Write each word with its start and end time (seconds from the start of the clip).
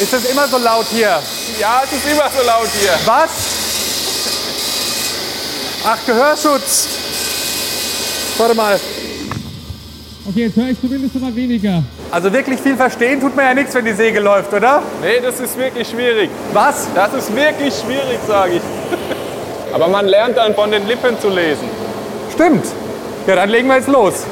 Ist 0.00 0.14
es 0.14 0.30
immer 0.30 0.48
so 0.48 0.56
laut 0.56 0.86
hier? 0.90 1.18
Ja, 1.60 1.82
es 1.84 1.92
ist 1.92 2.10
immer 2.10 2.24
so 2.34 2.42
laut 2.46 2.68
hier. 2.80 2.92
Was? 3.04 3.30
Ach, 5.84 5.98
Gehörschutz. 6.06 6.88
Warte 8.38 8.54
mal. 8.54 8.80
Okay, 10.26 10.46
jetzt 10.46 10.56
höre 10.56 10.70
ich 10.70 10.80
zumindest 10.80 11.16
aber 11.16 11.36
weniger. 11.36 11.82
Also 12.10 12.32
wirklich 12.32 12.58
viel 12.60 12.76
verstehen 12.76 13.20
tut 13.20 13.36
man 13.36 13.44
ja 13.44 13.54
nichts, 13.54 13.74
wenn 13.74 13.84
die 13.84 13.92
Säge 13.92 14.20
läuft, 14.20 14.54
oder? 14.54 14.82
Nee, 15.02 15.20
das 15.22 15.38
ist 15.38 15.58
wirklich 15.58 15.88
schwierig. 15.88 16.30
Was? 16.54 16.86
Das 16.94 17.12
ist 17.12 17.34
wirklich 17.36 17.74
schwierig, 17.74 18.18
sage 18.26 18.54
ich. 18.54 18.62
Aber 19.74 19.88
man 19.88 20.06
lernt 20.06 20.38
dann 20.38 20.54
von 20.54 20.70
den 20.70 20.86
Lippen 20.86 21.20
zu 21.20 21.28
lesen. 21.28 21.68
Stimmt. 22.32 22.64
Ja, 23.26 23.36
dann 23.36 23.50
legen 23.50 23.68
wir 23.68 23.76
jetzt 23.76 23.88
los. 23.88 24.24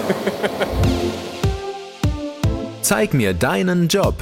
Zeig 2.80 3.12
mir 3.12 3.34
deinen 3.34 3.88
Job. 3.88 4.14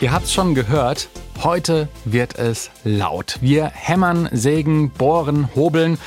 Ihr 0.00 0.12
habt's 0.12 0.32
schon 0.32 0.54
gehört, 0.54 1.10
heute 1.42 1.86
wird 2.06 2.38
es 2.38 2.70
laut. 2.84 3.36
Wir 3.42 3.66
hämmern, 3.66 4.30
sägen, 4.32 4.88
bohren, 4.88 5.50
hobeln. 5.54 5.98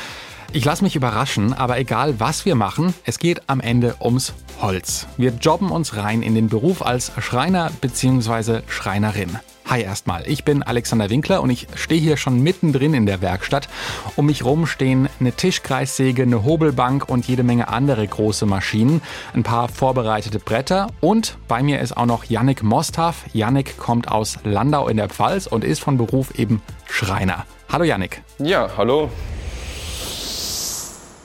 Ich 0.51 0.65
lasse 0.65 0.83
mich 0.83 0.95
überraschen, 0.95 1.53
aber 1.53 1.77
egal 1.77 2.19
was 2.19 2.43
wir 2.43 2.55
machen, 2.55 2.95
es 3.05 3.19
geht 3.19 3.43
am 3.45 3.59
Ende 3.59 3.95
ums 4.01 4.33
Holz. 4.59 5.05
Wir 5.17 5.33
jobben 5.39 5.69
uns 5.69 5.95
rein 5.95 6.23
in 6.23 6.33
den 6.33 6.49
Beruf 6.49 6.81
als 6.81 7.11
Schreiner 7.19 7.71
bzw. 7.81 8.61
Schreinerin. 8.67 9.37
Hi 9.73 9.81
erstmal, 9.81 10.27
ich 10.27 10.45
bin 10.45 10.61
Alexander 10.61 11.09
Winkler 11.09 11.41
und 11.41 11.49
ich 11.49 11.67
stehe 11.73 11.99
hier 11.99 12.15
schon 12.15 12.43
mittendrin 12.43 12.93
in 12.93 13.07
der 13.07 13.21
Werkstatt. 13.21 13.67
Um 14.15 14.27
mich 14.27 14.45
rum 14.45 14.67
stehen 14.67 15.09
eine 15.19 15.31
Tischkreissäge, 15.31 16.21
eine 16.21 16.43
Hobelbank 16.43 17.09
und 17.09 17.27
jede 17.27 17.41
Menge 17.41 17.69
andere 17.69 18.07
große 18.07 18.45
Maschinen, 18.45 19.01
ein 19.33 19.41
paar 19.41 19.69
vorbereitete 19.69 20.37
Bretter 20.37 20.91
und 21.01 21.39
bei 21.47 21.63
mir 21.63 21.79
ist 21.79 21.97
auch 21.97 22.05
noch 22.05 22.25
Yannick 22.25 22.61
Mostaf. 22.61 23.25
Yannick 23.33 23.79
kommt 23.79 24.11
aus 24.11 24.37
Landau 24.43 24.89
in 24.89 24.97
der 24.97 25.09
Pfalz 25.09 25.47
und 25.47 25.63
ist 25.63 25.79
von 25.79 25.97
Beruf 25.97 26.37
eben 26.37 26.61
Schreiner. 26.87 27.47
Hallo 27.71 27.83
Yannick. 27.83 28.21
Ja, 28.37 28.69
hallo. 28.77 29.09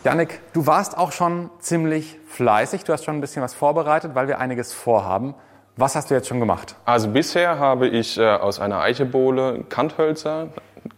Yannick, 0.05 0.41
du 0.55 0.67
warst 0.67 0.97
auch 0.97 1.13
schon 1.13 1.51
ziemlich 1.61 2.17
fleißig. 2.27 2.85
Du 2.85 2.95
hast 2.95 3.05
schon 3.05 3.19
ein 3.19 3.21
bisschen 3.21 3.43
was 3.43 3.53
vorbereitet, 3.53 4.15
weil 4.15 4.27
wir 4.27 4.39
einiges 4.39 4.73
vorhaben. 4.73 5.35
Was 5.81 5.95
hast 5.95 6.11
du 6.11 6.15
jetzt 6.15 6.27
schon 6.27 6.41
gemacht? 6.41 6.75
Also 6.87 7.07
bisher 7.07 7.61
habe 7.61 7.87
ich 7.87 8.19
äh, 8.19 8.27
aus 8.27 8.59
einer 8.59 8.81
Eichebohle 8.81 9.63
Kanthölzer 9.69 10.49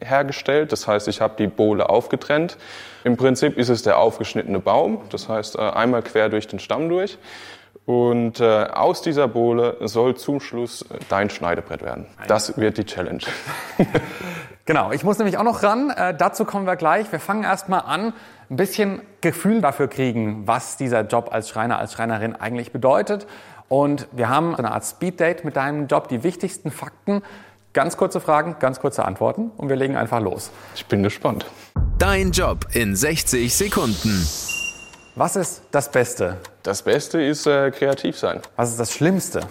hergestellt. 0.01 0.73
Das 0.73 0.89
heißt, 0.89 1.07
ich 1.09 1.21
habe 1.21 1.35
die 1.37 1.49
Bohle 1.49 1.91
aufgetrennt. 1.91 2.57
Im 3.05 3.19
Prinzip 3.19 3.59
ist 3.59 3.69
es 3.69 3.83
der 3.83 3.99
aufgeschnittene 3.99 4.59
Baum. 4.59 5.03
Das 5.11 5.29
heißt, 5.29 5.57
äh, 5.57 5.61
einmal 5.61 6.01
quer 6.01 6.31
durch 6.31 6.49
den 6.49 6.61
Stamm 6.61 6.89
durch. 6.89 7.19
Und 7.85 8.41
äh, 8.41 8.69
aus 8.73 9.03
dieser 9.03 9.29
Bohle 9.29 9.77
soll 9.81 10.17
zum 10.17 10.41
Schluss 10.41 10.87
dein 11.11 11.29
Schneidebrett 11.29 11.83
werden. 11.83 12.07
Das 12.27 12.57
wird 12.57 12.79
die 12.79 12.87
Challenge. 12.87 13.25
genau, 14.65 14.93
ich 14.93 15.05
muss 15.05 15.19
nämlich 15.19 15.37
auch 15.37 15.45
noch 15.45 15.63
ran. 15.63 15.91
Äh, 15.91 16.15
dazu 16.17 16.47
kommen 16.47 16.65
wir 16.65 16.77
gleich. 16.77 17.13
Wir 17.13 17.21
fangen 17.21 17.45
erstmal 17.45 17.83
an, 17.83 18.15
ein 18.49 18.57
bisschen 18.57 19.03
Gefühl 19.21 19.61
dafür 19.61 19.89
kriegen, 19.89 20.47
was 20.47 20.79
dieser 20.79 21.03
Job 21.03 21.29
als 21.33 21.51
Schreiner, 21.51 21.79
als 21.79 21.93
Schreinerin 21.93 22.35
eigentlich 22.35 22.73
bedeutet. 22.73 23.27
Und 23.71 24.09
wir 24.11 24.29
haben 24.29 24.57
eine 24.57 24.73
Art 24.73 24.85
Speeddate 24.85 25.45
mit 25.45 25.55
deinem 25.55 25.87
Job, 25.87 26.09
die 26.09 26.25
wichtigsten 26.25 26.73
Fakten, 26.73 27.23
ganz 27.73 27.97
kurze 27.97 28.21
Fragen, 28.21 28.57
ganz 28.59 28.81
kurze 28.81 29.05
Antworten 29.05 29.53
und 29.57 29.69
wir 29.69 29.77
legen 29.77 29.97
einfach 29.97 30.21
los. 30.21 30.51
Ich 30.75 30.87
bin 30.87 31.05
gespannt. 31.05 31.47
Dein 31.97 32.33
Job 32.33 32.67
in 32.73 32.97
60 32.97 33.55
Sekunden. 33.55 34.27
Was 35.15 35.37
ist 35.37 35.63
das 35.71 35.93
Beste? 35.93 36.39
Das 36.65 36.83
Beste 36.83 37.23
ist 37.23 37.47
äh, 37.47 37.71
kreativ 37.71 38.19
sein. 38.19 38.41
Was 38.57 38.71
ist 38.71 38.81
das 38.81 38.93
Schlimmste? 38.93 39.43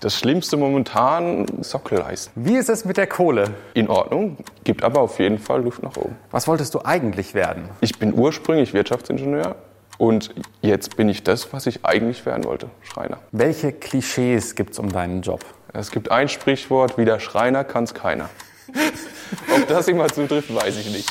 Das 0.00 0.16
Schlimmste 0.16 0.56
momentan 0.56 1.46
Sockelleisten. 1.60 2.46
Wie 2.46 2.56
ist 2.56 2.70
es 2.70 2.86
mit 2.86 2.96
der 2.96 3.06
Kohle? 3.06 3.50
In 3.74 3.90
Ordnung, 3.90 4.38
gibt 4.64 4.84
aber 4.84 5.02
auf 5.02 5.18
jeden 5.18 5.38
Fall 5.38 5.62
Luft 5.62 5.82
nach 5.82 5.98
oben. 5.98 6.16
Was 6.30 6.48
wolltest 6.48 6.72
du 6.72 6.80
eigentlich 6.82 7.34
werden? 7.34 7.68
Ich 7.82 7.98
bin 7.98 8.14
ursprünglich 8.14 8.72
Wirtschaftsingenieur 8.72 9.54
und 9.98 10.34
jetzt 10.62 10.96
bin 10.96 11.08
ich 11.08 11.22
das, 11.22 11.52
was 11.52 11.66
ich 11.66 11.84
eigentlich 11.84 12.24
werden 12.26 12.44
wollte, 12.44 12.68
Schreiner. 12.82 13.18
Welche 13.32 13.72
Klischees 13.72 14.54
gibt 14.54 14.72
es 14.72 14.78
um 14.78 14.90
deinen 14.92 15.22
Job? 15.22 15.44
Es 15.72 15.90
gibt 15.90 16.10
ein 16.10 16.28
Sprichwort, 16.28 16.96
wie 16.98 17.04
der 17.04 17.18
Schreiner 17.20 17.64
kann 17.64 17.84
es 17.84 17.94
keiner. 17.94 18.28
Ob 19.54 19.66
das 19.68 19.88
immer 19.88 20.08
zutrifft, 20.08 20.54
weiß 20.54 20.78
ich 20.78 20.90
nicht. 20.90 21.08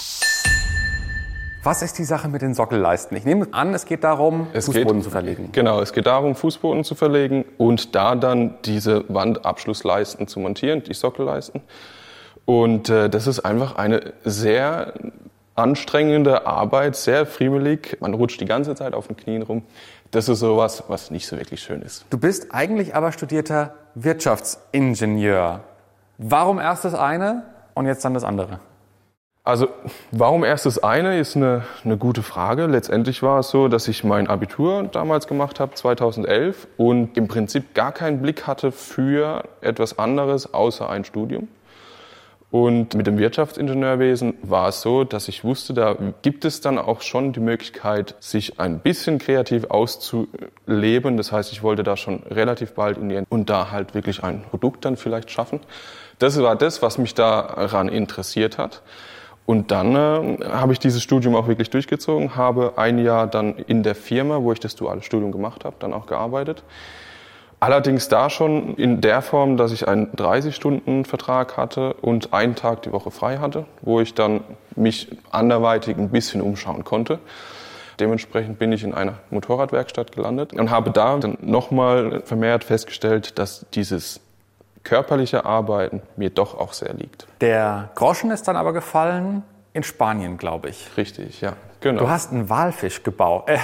Was 1.64 1.82
ist 1.82 1.98
die 1.98 2.04
Sache 2.04 2.28
mit 2.28 2.44
den 2.44 2.54
Sockelleisten? 2.54 3.18
Ich 3.18 3.26
nehme 3.26 3.48
an, 3.52 3.74
es 3.74 3.86
geht 3.86 4.04
darum, 4.04 4.48
Es 4.54 4.66
Fußboden 4.68 4.98
geht- 4.98 5.04
zu 5.04 5.10
verlegen. 5.10 5.50
Genau, 5.52 5.82
es 5.82 5.94
geht 5.94 6.06
darum, 6.06 6.36
Fußboden 6.36 6.84
zu 6.84 6.94
verlegen 6.94 7.44
und 7.58 7.96
da 7.96 8.14
dann 8.16 8.56
diese 8.66 9.04
Wandabschlussleisten 9.12 10.28
zu 10.28 10.40
montieren, 10.40 10.84
die 10.84 10.94
Sockelleisten. 10.94 11.62
Und 12.46 12.90
äh, 12.90 13.10
das 13.10 13.26
ist 13.26 13.40
einfach 13.40 13.78
eine 13.78 14.14
sehr 14.24 14.94
anstrengende 15.56 16.46
Arbeit, 16.46 16.96
sehr 16.96 17.26
friemelig. 17.26 17.98
Man 18.02 18.14
rutscht 18.14 18.40
die 18.40 18.46
ganze 18.46 18.76
Zeit 18.76 18.94
auf 18.94 19.08
den 19.08 19.18
Knien 19.18 19.42
rum. 19.42 19.64
Das 20.12 20.30
ist 20.30 20.40
sowas, 20.40 20.84
was 20.88 21.12
nicht 21.12 21.28
so 21.28 21.38
wirklich 21.38 21.62
schön 21.62 21.82
ist. 21.82 22.06
Du 22.10 22.18
bist 22.18 22.54
eigentlich 22.54 22.96
aber 22.96 23.12
studierter 23.12 23.74
Wirtschaftsingenieur. 23.96 25.62
Warum 26.18 26.60
erst 26.60 26.86
das 26.86 26.94
eine 26.94 27.44
und 27.74 27.86
jetzt 27.86 28.06
dann 28.06 28.14
das 28.14 28.24
andere? 28.24 28.60
Also, 29.44 29.68
warum 30.12 30.44
erst 30.44 30.66
das 30.66 30.84
eine, 30.84 31.20
ist 31.20 31.36
eine, 31.36 31.64
eine 31.84 31.98
gute 31.98 32.24
Frage. 32.24 32.66
Letztendlich 32.66 33.22
war 33.22 33.40
es 33.40 33.50
so, 33.50 33.68
dass 33.68 33.88
ich 33.88 34.04
mein 34.04 34.28
Abitur 34.28 34.90
damals 34.92 35.28
gemacht 35.28 35.60
habe, 35.60 35.76
2011, 35.76 36.68
und 36.78 37.16
im 37.16 37.28
Prinzip 37.28 37.76
gar 37.76 37.92
keinen 37.92 38.24
Blick 38.24 38.48
hatte 38.48 38.72
für 38.72 39.44
etwas 39.62 40.00
anderes 40.00 40.52
außer 40.54 40.90
ein 40.90 41.06
Studium. 41.06 41.48
Und 42.56 42.96
mit 42.96 43.06
dem 43.06 43.18
Wirtschaftsingenieurwesen 43.18 44.36
war 44.42 44.70
es 44.70 44.80
so, 44.80 45.04
dass 45.04 45.28
ich 45.28 45.44
wusste, 45.44 45.74
da 45.74 45.98
gibt 46.22 46.46
es 46.46 46.62
dann 46.62 46.80
auch 46.80 47.02
schon 47.02 47.34
die 47.34 47.42
Möglichkeit, 47.42 48.16
sich 48.22 48.62
ein 48.62 48.80
bisschen 48.80 49.20
kreativ 49.20 49.66
auszuleben. 49.66 51.18
Das 51.18 51.34
heißt, 51.34 51.52
ich 51.52 51.64
wollte 51.64 51.84
da 51.84 51.98
schon 51.98 52.24
relativ 52.30 52.72
bald 52.72 52.98
in 52.98 53.10
die 53.10 53.22
und 53.28 53.50
da 53.50 53.72
halt 53.72 53.94
wirklich 53.94 54.24
ein 54.24 54.42
Produkt 54.42 54.86
dann 54.86 54.96
vielleicht 54.96 55.32
schaffen. 55.32 55.60
Das 56.18 56.42
war 56.42 56.56
das, 56.56 56.82
was 56.82 56.98
mich 56.98 57.14
daran 57.14 57.90
interessiert 57.90 58.58
hat. 58.58 58.84
Und 59.46 59.72
dann 59.72 59.94
äh, 59.94 60.46
habe 60.46 60.72
ich 60.72 60.80
dieses 60.80 61.04
Studium 61.04 61.36
auch 61.36 61.50
wirklich 61.50 61.72
durchgezogen, 61.72 62.38
habe 62.38 62.78
ein 62.78 63.00
Jahr 63.00 63.28
dann 63.28 63.58
in 63.58 63.84
der 63.84 63.96
Firma, 63.96 64.42
wo 64.42 64.54
ich 64.54 64.62
das 64.62 64.78
duale 64.78 65.02
Studium 65.02 65.34
gemacht 65.34 65.66
habe, 65.66 65.76
dann 65.80 65.92
auch 65.92 66.06
gearbeitet. 66.06 66.64
Allerdings 67.60 68.10
da 68.10 68.30
schon 68.30 68.76
in 68.76 69.02
der 69.02 69.22
Form, 69.22 69.58
dass 69.58 69.72
ich 69.72 69.88
einen 69.88 70.12
30-Stunden-Vertrag 70.12 71.58
hatte 71.58 71.94
und 71.94 72.34
einen 72.34 72.56
Tag 72.56 72.82
die 72.84 72.92
Woche 72.92 73.12
frei 73.12 73.38
hatte, 73.38 73.66
wo 73.82 74.00
ich 74.02 74.14
dann 74.14 74.42
mich 74.76 75.08
anderweitig 75.32 75.98
ein 75.98 76.10
bisschen 76.10 76.42
umschauen 76.42 76.84
konnte. 76.84 77.20
Dementsprechend 78.00 78.60
bin 78.60 78.72
ich 78.74 78.84
in 78.84 78.94
einer 78.94 79.20
Motorradwerkstatt 79.30 80.12
gelandet 80.12 80.54
und 80.54 80.70
habe 80.70 80.92
da 80.92 81.18
dann 81.18 81.38
nochmal 81.42 82.22
vermehrt 82.26 82.66
festgestellt, 82.66 83.40
dass 83.40 83.66
dieses 83.74 84.20
körperliche 84.84 85.46
Arbeiten 85.46 86.02
mir 86.18 86.30
doch 86.30 86.60
auch 86.60 86.74
sehr 86.74 86.94
liegt. 86.94 87.26
Der 87.42 87.90
Groschen 87.96 88.32
ist 88.32 88.48
dann 88.48 88.58
aber 88.58 88.74
gefallen 88.74 89.44
in 89.74 89.84
Spanien, 89.84 90.38
glaube 90.38 90.70
ich. 90.70 90.90
Richtig, 90.98 91.42
ja, 91.42 91.54
genau. 91.86 92.02
Du 92.02 92.10
hast 92.10 92.32
einen 92.32 92.50
Walfisch 92.50 93.04
gebaut. 93.04 93.48
Äh, 93.48 93.60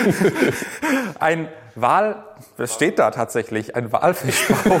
ein 1.20 1.48
Wal, 1.76 2.24
das 2.56 2.74
steht 2.74 2.98
da 2.98 3.12
tatsächlich, 3.12 3.76
ein 3.76 3.92
Walfischbau. 3.92 4.80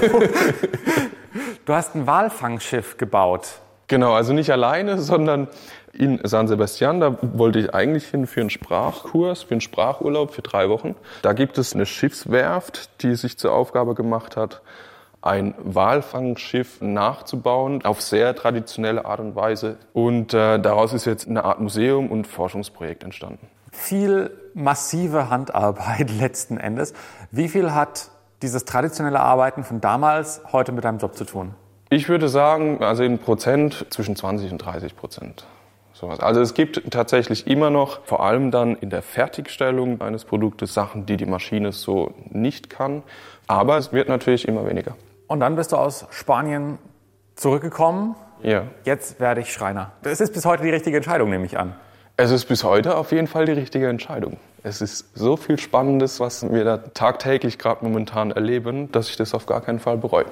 du 1.64 1.72
hast 1.72 1.94
ein 1.94 2.06
Walfangschiff 2.08 2.98
gebaut. 2.98 3.60
Genau, 3.86 4.12
also 4.12 4.32
nicht 4.32 4.50
alleine, 4.50 4.98
sondern 4.98 5.46
in 5.92 6.20
San 6.24 6.48
Sebastian. 6.48 6.98
Da 6.98 7.16
wollte 7.22 7.60
ich 7.60 7.74
eigentlich 7.74 8.08
hin 8.08 8.26
für 8.26 8.40
einen 8.40 8.50
Sprachkurs, 8.50 9.44
für 9.44 9.52
einen 9.52 9.60
Sprachurlaub 9.60 10.34
für 10.34 10.42
drei 10.42 10.68
Wochen. 10.68 10.96
Da 11.22 11.34
gibt 11.34 11.58
es 11.58 11.74
eine 11.74 11.86
Schiffswerft, 11.86 13.02
die 13.02 13.14
sich 13.14 13.38
zur 13.38 13.52
Aufgabe 13.52 13.94
gemacht 13.94 14.36
hat, 14.36 14.62
ein 15.20 15.54
Walfangschiff 15.58 16.80
nachzubauen 16.80 17.84
auf 17.84 18.00
sehr 18.00 18.34
traditionelle 18.34 19.04
Art 19.04 19.20
und 19.20 19.34
Weise. 19.34 19.76
Und 19.92 20.32
äh, 20.32 20.58
daraus 20.58 20.92
ist 20.92 21.04
jetzt 21.04 21.28
eine 21.28 21.44
Art 21.44 21.60
Museum 21.60 22.10
und 22.10 22.26
Forschungsprojekt 22.26 23.02
entstanden. 23.04 23.48
Viel 23.72 24.30
massive 24.54 25.30
Handarbeit 25.30 26.10
letzten 26.18 26.56
Endes. 26.56 26.94
Wie 27.30 27.48
viel 27.48 27.72
hat 27.72 28.10
dieses 28.42 28.64
traditionelle 28.64 29.20
Arbeiten 29.20 29.64
von 29.64 29.80
damals 29.80 30.40
heute 30.52 30.72
mit 30.72 30.84
deinem 30.84 30.98
Job 30.98 31.16
zu 31.16 31.24
tun? 31.24 31.54
Ich 31.90 32.08
würde 32.08 32.28
sagen, 32.28 32.82
also 32.82 33.02
in 33.02 33.18
Prozent 33.18 33.86
zwischen 33.90 34.14
20 34.14 34.52
und 34.52 34.58
30 34.58 34.94
Prozent. 34.96 35.46
Also 36.18 36.40
es 36.40 36.54
gibt 36.54 36.92
tatsächlich 36.92 37.48
immer 37.48 37.70
noch, 37.70 38.04
vor 38.04 38.22
allem 38.24 38.52
dann 38.52 38.76
in 38.76 38.88
der 38.88 39.02
Fertigstellung 39.02 40.00
eines 40.00 40.24
Produktes, 40.24 40.72
Sachen, 40.72 41.06
die 41.06 41.16
die 41.16 41.26
Maschine 41.26 41.72
so 41.72 42.14
nicht 42.30 42.70
kann. 42.70 43.02
Aber 43.48 43.78
es 43.78 43.92
wird 43.92 44.08
natürlich 44.08 44.46
immer 44.46 44.64
weniger. 44.68 44.94
Und 45.28 45.40
dann 45.40 45.56
bist 45.56 45.72
du 45.72 45.76
aus 45.76 46.06
Spanien 46.10 46.78
zurückgekommen. 47.36 48.16
Ja. 48.42 48.64
Jetzt 48.84 49.20
werde 49.20 49.42
ich 49.42 49.52
Schreiner. 49.52 49.92
Das 50.02 50.20
ist 50.20 50.32
bis 50.32 50.44
heute 50.44 50.62
die 50.62 50.70
richtige 50.70 50.96
Entscheidung, 50.96 51.30
nehme 51.30 51.44
ich 51.44 51.58
an. 51.58 51.74
Es 52.16 52.30
ist 52.30 52.46
bis 52.46 52.64
heute 52.64 52.96
auf 52.96 53.12
jeden 53.12 53.28
Fall 53.28 53.44
die 53.44 53.52
richtige 53.52 53.88
Entscheidung. 53.88 54.38
Es 54.64 54.80
ist 54.80 55.16
so 55.16 55.36
viel 55.36 55.58
Spannendes, 55.58 56.18
was 56.18 56.50
wir 56.50 56.64
da 56.64 56.78
tagtäglich 56.78 57.58
gerade 57.58 57.84
momentan 57.84 58.32
erleben, 58.32 58.90
dass 58.90 59.08
ich 59.08 59.16
das 59.16 59.34
auf 59.34 59.46
gar 59.46 59.60
keinen 59.60 59.78
Fall 59.78 59.98
bereue. 59.98 60.24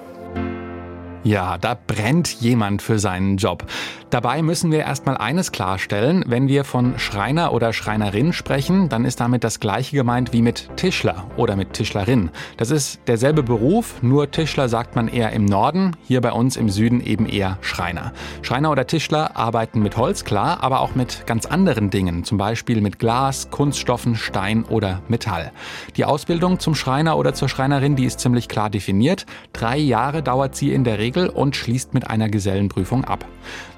Ja, 1.26 1.58
da 1.58 1.76
brennt 1.88 2.40
jemand 2.40 2.82
für 2.82 3.00
seinen 3.00 3.36
Job. 3.36 3.66
Dabei 4.10 4.42
müssen 4.42 4.70
wir 4.70 4.78
erstmal 4.78 5.16
eines 5.16 5.50
klarstellen. 5.50 6.24
Wenn 6.28 6.46
wir 6.46 6.62
von 6.62 7.00
Schreiner 7.00 7.52
oder 7.52 7.72
Schreinerin 7.72 8.32
sprechen, 8.32 8.88
dann 8.88 9.04
ist 9.04 9.18
damit 9.18 9.42
das 9.42 9.58
gleiche 9.58 9.96
gemeint 9.96 10.32
wie 10.32 10.40
mit 10.40 10.70
Tischler 10.76 11.28
oder 11.36 11.56
mit 11.56 11.72
Tischlerin. 11.72 12.30
Das 12.58 12.70
ist 12.70 13.00
derselbe 13.08 13.42
Beruf, 13.42 14.00
nur 14.02 14.30
Tischler 14.30 14.68
sagt 14.68 14.94
man 14.94 15.08
eher 15.08 15.32
im 15.32 15.46
Norden, 15.46 15.96
hier 16.06 16.20
bei 16.20 16.30
uns 16.30 16.56
im 16.56 16.70
Süden 16.70 17.00
eben 17.00 17.26
eher 17.26 17.58
Schreiner. 17.60 18.12
Schreiner 18.42 18.70
oder 18.70 18.86
Tischler 18.86 19.36
arbeiten 19.36 19.82
mit 19.82 19.96
Holz, 19.96 20.24
klar, 20.24 20.62
aber 20.62 20.78
auch 20.78 20.94
mit 20.94 21.26
ganz 21.26 21.44
anderen 21.44 21.90
Dingen, 21.90 22.22
zum 22.22 22.38
Beispiel 22.38 22.80
mit 22.80 23.00
Glas, 23.00 23.50
Kunststoffen, 23.50 24.14
Stein 24.14 24.64
oder 24.64 25.02
Metall. 25.08 25.50
Die 25.96 26.04
Ausbildung 26.04 26.60
zum 26.60 26.76
Schreiner 26.76 27.16
oder 27.18 27.34
zur 27.34 27.48
Schreinerin, 27.48 27.96
die 27.96 28.04
ist 28.04 28.20
ziemlich 28.20 28.46
klar 28.46 28.70
definiert. 28.70 29.26
Drei 29.52 29.76
Jahre 29.76 30.22
dauert 30.22 30.54
sie 30.54 30.72
in 30.72 30.84
der 30.84 31.00
Regel 31.00 31.15
Regel 31.16 31.28
und 31.30 31.56
schließt 31.56 31.94
mit 31.94 32.08
einer 32.08 32.28
Gesellenprüfung 32.28 33.04
ab. 33.04 33.24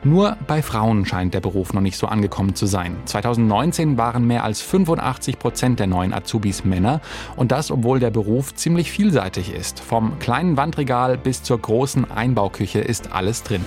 Nur 0.04 0.36
bei 0.46 0.62
Frauen 0.62 1.06
scheint 1.06 1.34
der 1.34 1.40
Beruf 1.40 1.72
noch 1.72 1.80
nicht 1.80 1.96
so 1.96 2.06
angekommen 2.06 2.54
zu 2.54 2.66
sein. 2.66 2.96
2019 3.04 3.96
waren 3.96 4.26
mehr 4.26 4.44
als 4.44 4.60
85 4.60 5.38
Prozent 5.38 5.80
der 5.80 5.86
neuen 5.86 6.12
Azubis 6.12 6.64
Männer 6.64 7.00
und 7.36 7.52
das, 7.52 7.70
obwohl 7.70 8.00
der 8.00 8.10
Beruf 8.10 8.54
ziemlich 8.54 8.90
vielseitig 8.90 9.54
ist. 9.54 9.80
Vom 9.80 10.18
kleinen 10.18 10.56
Wandregal 10.56 11.16
bis 11.16 11.42
zur 11.42 11.60
großen 11.60 12.10
Einbauküche 12.10 12.80
ist 12.80 13.12
alles 13.12 13.42
drin. 13.42 13.64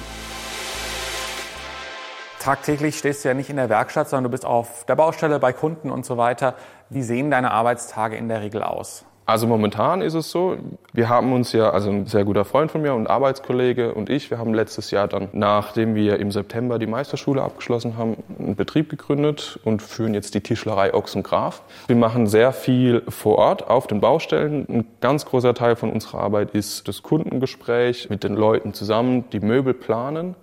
Tagtäglich 2.39 2.97
stehst 2.97 3.23
du 3.23 3.29
ja 3.29 3.35
nicht 3.35 3.51
in 3.51 3.57
der 3.57 3.69
Werkstatt, 3.69 4.09
sondern 4.09 4.23
du 4.23 4.29
bist 4.31 4.45
auf 4.45 4.85
der 4.85 4.95
Baustelle 4.95 5.37
bei 5.37 5.53
Kunden 5.53 5.91
und 5.91 6.05
so 6.05 6.17
weiter. 6.17 6.55
Wie 6.89 7.03
sehen 7.03 7.29
deine 7.29 7.51
Arbeitstage 7.51 8.15
in 8.15 8.29
der 8.29 8.41
Regel 8.41 8.63
aus? 8.63 9.05
Also 9.25 9.47
momentan 9.47 10.01
ist 10.01 10.15
es 10.15 10.31
so, 10.31 10.57
wir 10.93 11.07
haben 11.07 11.31
uns 11.31 11.53
ja, 11.53 11.69
also 11.69 11.89
ein 11.89 12.05
sehr 12.07 12.25
guter 12.25 12.43
Freund 12.43 12.71
von 12.71 12.81
mir 12.81 12.93
und 12.93 13.07
Arbeitskollege 13.07 13.93
und 13.93 14.09
ich, 14.09 14.29
wir 14.29 14.39
haben 14.39 14.53
letztes 14.53 14.91
Jahr 14.91 15.07
dann, 15.07 15.29
nachdem 15.31 15.95
wir 15.95 16.19
im 16.19 16.31
September 16.31 16.79
die 16.79 16.87
Meisterschule 16.87 17.41
abgeschlossen 17.41 17.97
haben, 17.97 18.17
einen 18.39 18.55
Betrieb 18.55 18.89
gegründet 18.89 19.59
und 19.63 19.81
führen 19.81 20.13
jetzt 20.13 20.33
die 20.33 20.41
Tischlerei 20.41 20.93
Ochsengraf. 20.93 21.61
Wir 21.87 21.95
machen 21.95 22.27
sehr 22.27 22.51
viel 22.51 23.03
vor 23.07 23.37
Ort 23.37 23.69
auf 23.69 23.87
den 23.87 24.01
Baustellen. 24.01 24.65
Ein 24.67 24.87
ganz 24.99 25.25
großer 25.25 25.53
Teil 25.53 25.75
von 25.75 25.91
unserer 25.91 26.19
Arbeit 26.19 26.51
ist 26.51 26.87
das 26.87 27.03
Kundengespräch 27.03 28.09
mit 28.09 28.23
den 28.23 28.35
Leuten 28.35 28.73
zusammen, 28.73 29.25
die 29.31 29.39
Möbel 29.39 29.73
planen 29.73 30.35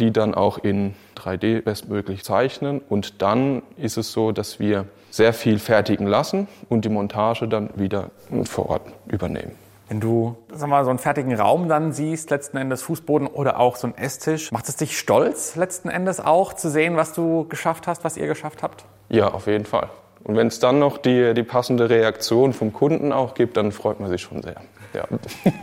die 0.00 0.12
dann 0.12 0.34
auch 0.34 0.58
in 0.58 0.94
3D 1.16 1.62
bestmöglich 1.62 2.24
zeichnen. 2.24 2.80
Und 2.88 3.22
dann 3.22 3.62
ist 3.76 3.96
es 3.96 4.12
so, 4.12 4.32
dass 4.32 4.58
wir 4.58 4.86
sehr 5.10 5.32
viel 5.32 5.58
fertigen 5.58 6.06
lassen 6.06 6.48
und 6.68 6.84
die 6.84 6.88
Montage 6.88 7.48
dann 7.48 7.70
wieder 7.76 8.10
vor 8.44 8.68
Ort 8.70 8.82
übernehmen. 9.06 9.52
Wenn 9.88 10.00
du 10.00 10.36
sag 10.52 10.68
mal, 10.68 10.84
so 10.84 10.90
einen 10.90 10.98
fertigen 10.98 11.34
Raum 11.34 11.68
dann 11.68 11.92
siehst, 11.92 12.28
letzten 12.28 12.58
Endes 12.58 12.82
Fußboden 12.82 13.26
oder 13.26 13.58
auch 13.58 13.76
so 13.76 13.86
ein 13.86 13.96
Esstisch, 13.96 14.52
macht 14.52 14.68
es 14.68 14.76
dich 14.76 14.98
stolz, 14.98 15.56
letzten 15.56 15.88
Endes 15.88 16.20
auch 16.20 16.52
zu 16.52 16.70
sehen, 16.70 16.96
was 16.96 17.14
du 17.14 17.46
geschafft 17.48 17.86
hast, 17.86 18.04
was 18.04 18.18
ihr 18.18 18.26
geschafft 18.26 18.62
habt? 18.62 18.84
Ja, 19.08 19.28
auf 19.28 19.46
jeden 19.46 19.64
Fall. 19.64 19.88
Und 20.24 20.36
wenn 20.36 20.48
es 20.48 20.60
dann 20.60 20.78
noch 20.78 20.98
die, 20.98 21.32
die 21.32 21.42
passende 21.42 21.88
Reaktion 21.88 22.52
vom 22.52 22.74
Kunden 22.74 23.12
auch 23.14 23.32
gibt, 23.32 23.56
dann 23.56 23.72
freut 23.72 23.98
man 23.98 24.10
sich 24.10 24.20
schon 24.20 24.42
sehr. 24.42 24.56
Ja. 24.92 25.04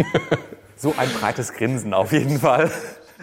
so 0.76 0.96
ein 0.98 1.10
breites 1.20 1.54
Grinsen 1.54 1.94
auf 1.94 2.12
jeden 2.12 2.40
Fall. 2.40 2.72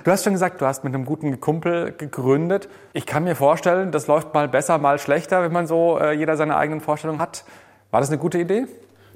Du 0.05 0.11
hast 0.11 0.25
schon 0.25 0.33
gesagt, 0.33 0.61
du 0.61 0.67
hast 0.67 0.83
mit 0.83 0.95
einem 0.95 1.05
guten 1.05 1.41
Kumpel 1.41 1.93
gegründet. 1.93 2.69
Ich 2.93 3.07
kann 3.07 3.23
mir 3.23 3.37
vorstellen, 3.37 3.93
das 3.93 4.09
läuft 4.09 4.35
mal 4.35 4.49
besser, 4.49 4.79
mal 4.79 4.99
schlechter, 4.99 5.43
wenn 5.43 5.53
man 5.53 5.69
so 5.69 5.97
äh, 5.97 6.13
jeder 6.13 6.37
seine 6.37 6.57
eigenen 6.57 6.81
Vorstellungen 6.81 7.21
hat. 7.21 7.45
War 7.93 8.01
das 8.01 8.09
eine 8.09 8.19
gute 8.19 8.39
Idee? 8.39 8.67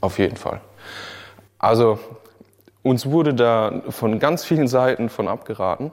Auf 0.00 0.18
jeden 0.18 0.36
Fall. 0.36 0.60
Also 1.58 1.98
uns 2.82 3.10
wurde 3.10 3.34
da 3.34 3.82
von 3.88 4.20
ganz 4.20 4.44
vielen 4.44 4.68
Seiten 4.68 5.08
von 5.08 5.26
abgeraten, 5.26 5.90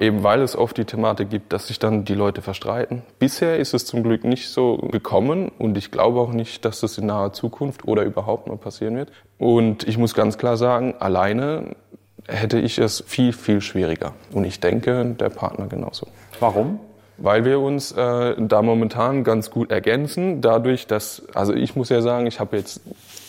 eben 0.00 0.24
weil 0.24 0.42
es 0.42 0.56
oft 0.56 0.76
die 0.76 0.86
Thematik 0.86 1.30
gibt, 1.30 1.52
dass 1.52 1.68
sich 1.68 1.78
dann 1.78 2.04
die 2.04 2.14
Leute 2.14 2.42
verstreiten. 2.42 3.02
Bisher 3.20 3.58
ist 3.58 3.74
es 3.74 3.86
zum 3.86 4.02
Glück 4.02 4.24
nicht 4.24 4.48
so 4.48 4.78
gekommen 4.78 5.52
und 5.56 5.78
ich 5.78 5.92
glaube 5.92 6.18
auch 6.18 6.32
nicht, 6.32 6.64
dass 6.64 6.80
das 6.80 6.98
in 6.98 7.06
naher 7.06 7.32
Zukunft 7.32 7.86
oder 7.86 8.02
überhaupt 8.02 8.48
mal 8.48 8.56
passieren 8.56 8.96
wird. 8.96 9.12
Und 9.38 9.86
ich 9.86 9.98
muss 9.98 10.14
ganz 10.14 10.36
klar 10.36 10.56
sagen, 10.56 10.96
alleine 10.98 11.76
hätte 12.26 12.58
ich 12.58 12.78
es 12.78 13.04
viel, 13.06 13.32
viel 13.32 13.60
schwieriger. 13.60 14.14
Und 14.32 14.44
ich 14.44 14.60
denke, 14.60 15.04
der 15.18 15.30
Partner 15.30 15.66
genauso. 15.66 16.06
Warum? 16.40 16.80
Weil 17.16 17.44
wir 17.44 17.60
uns 17.60 17.92
äh, 17.92 18.34
da 18.38 18.62
momentan 18.62 19.22
ganz 19.22 19.50
gut 19.50 19.70
ergänzen, 19.70 20.40
dadurch, 20.40 20.86
dass, 20.86 21.22
also 21.32 21.54
ich 21.54 21.76
muss 21.76 21.88
ja 21.88 22.02
sagen, 22.02 22.26
ich 22.26 22.40
habe 22.40 22.56
jetzt 22.56 22.80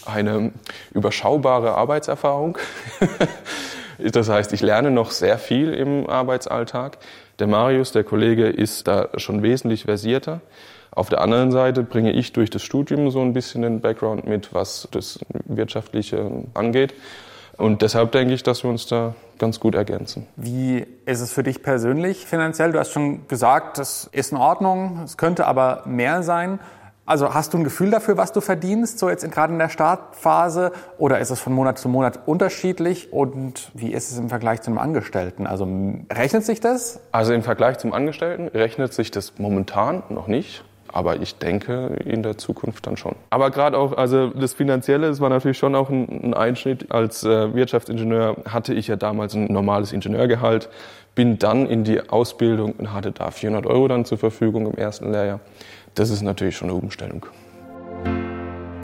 eine 0.05 0.51
überschaubare 0.93 1.75
Arbeitserfahrung. 1.75 2.57
das 3.99 4.29
heißt, 4.29 4.53
ich 4.53 4.61
lerne 4.61 4.91
noch 4.91 5.11
sehr 5.11 5.37
viel 5.37 5.73
im 5.73 6.09
Arbeitsalltag. 6.09 6.97
Der 7.39 7.47
Marius, 7.47 7.91
der 7.91 8.03
Kollege, 8.03 8.47
ist 8.47 8.87
da 8.87 9.09
schon 9.17 9.43
wesentlich 9.43 9.83
versierter. 9.83 10.41
Auf 10.91 11.09
der 11.09 11.19
anderen 11.21 11.51
Seite 11.51 11.83
bringe 11.83 12.13
ich 12.13 12.31
durch 12.31 12.49
das 12.49 12.63
Studium 12.63 13.11
so 13.11 13.21
ein 13.21 13.33
bisschen 13.33 13.63
den 13.63 13.81
Background 13.81 14.25
mit, 14.25 14.53
was 14.53 14.87
das 14.91 15.19
Wirtschaftliche 15.45 16.31
angeht. 16.53 16.93
Und 17.57 17.81
deshalb 17.81 18.11
denke 18.11 18.33
ich, 18.33 18.43
dass 18.43 18.63
wir 18.63 18.69
uns 18.69 18.85
da 18.85 19.15
ganz 19.37 19.59
gut 19.59 19.75
ergänzen. 19.75 20.27
Wie 20.35 20.85
ist 21.05 21.21
es 21.21 21.31
für 21.31 21.43
dich 21.43 21.63
persönlich 21.63 22.25
finanziell? 22.25 22.71
Du 22.71 22.79
hast 22.79 22.91
schon 22.91 23.27
gesagt, 23.27 23.77
das 23.77 24.09
ist 24.11 24.31
in 24.31 24.37
Ordnung, 24.37 25.01
es 25.03 25.17
könnte 25.17 25.45
aber 25.45 25.83
mehr 25.85 26.23
sein. 26.23 26.59
Also 27.07 27.35
hast 27.35 27.53
du 27.53 27.59
ein 27.59 27.63
Gefühl 27.63 27.91
dafür, 27.91 28.17
was 28.17 28.31
du 28.31 28.41
verdienst, 28.41 28.97
so 28.97 29.09
jetzt 29.09 29.23
in, 29.23 29.29
gerade 29.29 29.53
in 29.53 29.59
der 29.59 29.69
Startphase? 29.69 30.71
Oder 30.97 31.19
ist 31.19 31.29
es 31.29 31.39
von 31.39 31.53
Monat 31.53 31.77
zu 31.77 31.87
Monat 31.87 32.21
unterschiedlich? 32.25 33.13
Und 33.13 33.69
wie 33.75 33.93
ist 33.93 34.11
es 34.11 34.17
im 34.17 34.29
Vergleich 34.29 34.61
zu 34.61 34.71
einem 34.71 34.79
Angestellten? 34.79 35.45
Also 35.45 35.67
rechnet 36.11 36.45
sich 36.45 36.61
das? 36.61 36.99
Also 37.11 37.33
im 37.33 37.43
Vergleich 37.43 37.77
zum 37.77 37.93
Angestellten 37.93 38.47
rechnet 38.47 38.93
sich 38.93 39.11
das 39.11 39.33
momentan 39.37 40.01
noch 40.09 40.25
nicht. 40.25 40.63
Aber 40.95 41.21
ich 41.21 41.35
denke 41.35 41.97
in 42.05 42.23
der 42.23 42.37
Zukunft 42.37 42.87
dann 42.87 42.95
schon. 42.95 43.17
Aber 43.29 43.51
gerade 43.51 43.77
auch, 43.77 43.97
also 43.97 44.29
das 44.29 44.53
Finanzielle, 44.53 45.09
das 45.09 45.19
war 45.19 45.27
natürlich 45.27 45.57
schon 45.57 45.75
auch 45.75 45.89
ein, 45.89 46.33
Einschnitt. 46.33 46.89
Als 46.89 47.25
äh, 47.25 47.53
Wirtschaftsingenieur 47.53 48.37
hatte 48.47 48.73
ich 48.73 48.87
ja 48.87 48.95
damals 48.95 49.33
ein 49.33 49.51
normales 49.51 49.91
Ingenieurgehalt, 49.91 50.69
bin 51.13 51.37
dann 51.37 51.65
in 51.65 51.83
die 51.83 52.09
Ausbildung 52.09 52.75
und 52.77 52.93
hatte 52.93 53.11
da 53.11 53.29
400 53.29 53.65
Euro 53.65 53.89
dann 53.89 54.05
zur 54.05 54.17
Verfügung 54.17 54.67
im 54.67 54.77
ersten 54.77 55.11
Lehrjahr. 55.11 55.41
Das 55.95 56.09
ist 56.09 56.21
natürlich 56.21 56.55
schon 56.55 56.69
eine 56.69 56.79
Umstellung. 56.79 57.25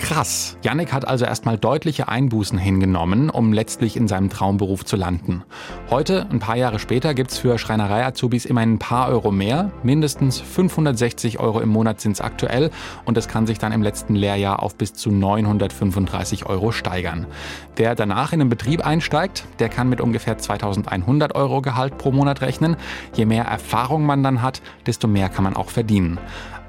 Krass. 0.01 0.57
Yannick 0.63 0.91
hat 0.91 1.07
also 1.07 1.25
erstmal 1.25 1.57
deutliche 1.57 2.07
Einbußen 2.07 2.57
hingenommen, 2.57 3.29
um 3.29 3.53
letztlich 3.53 3.95
in 3.95 4.07
seinem 4.07 4.29
Traumberuf 4.29 4.83
zu 4.83 4.95
landen. 4.95 5.43
Heute, 5.89 6.27
ein 6.31 6.39
paar 6.39 6.57
Jahre 6.57 6.79
später, 6.79 7.13
gibt's 7.13 7.37
für 7.37 7.57
Schreinerei-Azubis 7.57 8.45
immerhin 8.45 8.73
ein 8.73 8.79
paar 8.79 9.07
Euro 9.09 9.31
mehr. 9.31 9.71
Mindestens 9.83 10.41
560 10.41 11.39
Euro 11.39 11.61
im 11.61 11.69
Monat 11.69 12.01
sind's 12.01 12.19
aktuell 12.19 12.71
und 13.05 13.15
das 13.15 13.27
kann 13.27 13.47
sich 13.47 13.59
dann 13.59 13.71
im 13.71 13.81
letzten 13.81 14.15
Lehrjahr 14.15 14.61
auf 14.61 14.75
bis 14.75 14.93
zu 14.93 15.11
935 15.11 16.45
Euro 16.47 16.71
steigern. 16.71 17.27
Wer 17.75 17.95
danach 17.95 18.33
in 18.33 18.41
einen 18.41 18.49
Betrieb 18.49 18.85
einsteigt, 18.85 19.45
der 19.59 19.69
kann 19.69 19.87
mit 19.87 20.01
ungefähr 20.01 20.37
2100 20.37 21.35
Euro 21.35 21.61
Gehalt 21.61 21.97
pro 21.97 22.11
Monat 22.11 22.41
rechnen. 22.41 22.75
Je 23.13 23.25
mehr 23.25 23.45
Erfahrung 23.45 24.05
man 24.05 24.23
dann 24.23 24.41
hat, 24.41 24.61
desto 24.85 25.07
mehr 25.07 25.29
kann 25.29 25.43
man 25.43 25.55
auch 25.55 25.69
verdienen. 25.69 26.17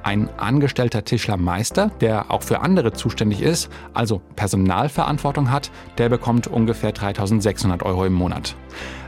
Ein 0.03 0.29
angestellter 0.37 1.05
Tischlermeister, 1.05 1.91
der 2.01 2.31
auch 2.31 2.43
für 2.43 2.61
andere 2.61 2.93
zuständig 2.93 3.41
ist, 3.41 3.71
also 3.95 4.21
Personalverantwortung 4.35 5.51
hat, 5.51 5.71
der 5.97 6.09
bekommt 6.09 6.49
ungefähr 6.49 6.91
3600 6.91 7.85
Euro 7.85 8.05
im 8.05 8.13
Monat. 8.13 8.57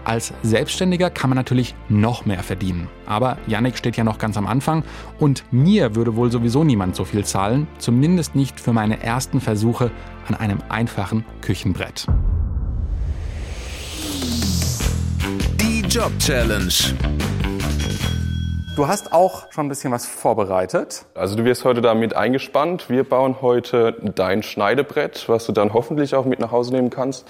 Als 0.04 0.32
Selbstständiger 0.42 1.10
kann 1.10 1.30
man 1.30 1.36
natürlich 1.36 1.74
noch 1.88 2.26
mehr 2.26 2.42
verdienen. 2.42 2.88
Aber 3.06 3.38
Yannick 3.46 3.76
steht 3.76 3.96
ja 3.96 4.04
noch 4.04 4.18
ganz 4.18 4.36
am 4.36 4.46
Anfang 4.46 4.84
und 5.18 5.44
mir 5.50 5.96
würde 5.96 6.14
wohl 6.14 6.30
sowieso 6.30 6.62
niemand 6.62 6.94
so 6.94 7.04
viel 7.04 7.24
zahlen, 7.24 7.66
zumindest 7.78 8.36
nicht 8.36 8.60
für 8.60 8.72
meine 8.72 9.02
ersten 9.02 9.40
Versuche 9.40 9.90
an 10.28 10.36
einem 10.36 10.58
einfachen 10.68 11.24
Küchenbrett. 11.40 12.06
Die 15.60 15.80
Job 15.88 16.12
Challenge. 16.18 16.72
Du 18.76 18.88
hast 18.88 19.12
auch 19.12 19.52
schon 19.52 19.66
ein 19.66 19.68
bisschen 19.68 19.92
was 19.92 20.04
vorbereitet. 20.04 21.04
Also 21.14 21.36
du 21.36 21.44
wirst 21.44 21.64
heute 21.64 21.80
damit 21.80 22.16
eingespannt. 22.16 22.90
Wir 22.90 23.08
bauen 23.08 23.36
heute 23.40 23.92
dein 24.02 24.42
Schneidebrett, 24.42 25.28
was 25.28 25.46
du 25.46 25.52
dann 25.52 25.72
hoffentlich 25.72 26.16
auch 26.16 26.24
mit 26.24 26.40
nach 26.40 26.50
Hause 26.50 26.72
nehmen 26.72 26.90
kannst. 26.90 27.24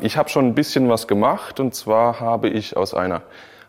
Ich 0.00 0.16
habe 0.16 0.28
schon 0.30 0.46
ein 0.46 0.54
bisschen 0.56 0.88
was 0.88 1.06
gemacht 1.06 1.60
und 1.60 1.76
zwar 1.76 2.18
habe 2.18 2.48
ich 2.48 2.76
aus 2.76 2.92
einer 2.92 3.22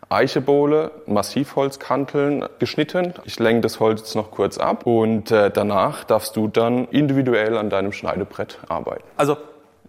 Eichebohle 0.08 0.90
Massivholzkanteln 1.06 2.46
geschnitten. 2.58 3.14
Ich 3.24 3.38
lenke 3.38 3.60
das 3.60 3.78
Holz 3.78 4.16
noch 4.16 4.32
kurz 4.32 4.58
ab 4.58 4.84
und 4.84 5.30
äh, 5.30 5.52
danach 5.52 6.02
darfst 6.02 6.34
du 6.34 6.48
dann 6.48 6.88
individuell 6.88 7.56
an 7.56 7.70
deinem 7.70 7.92
Schneidebrett 7.92 8.58
arbeiten. 8.68 9.04
Also 9.16 9.36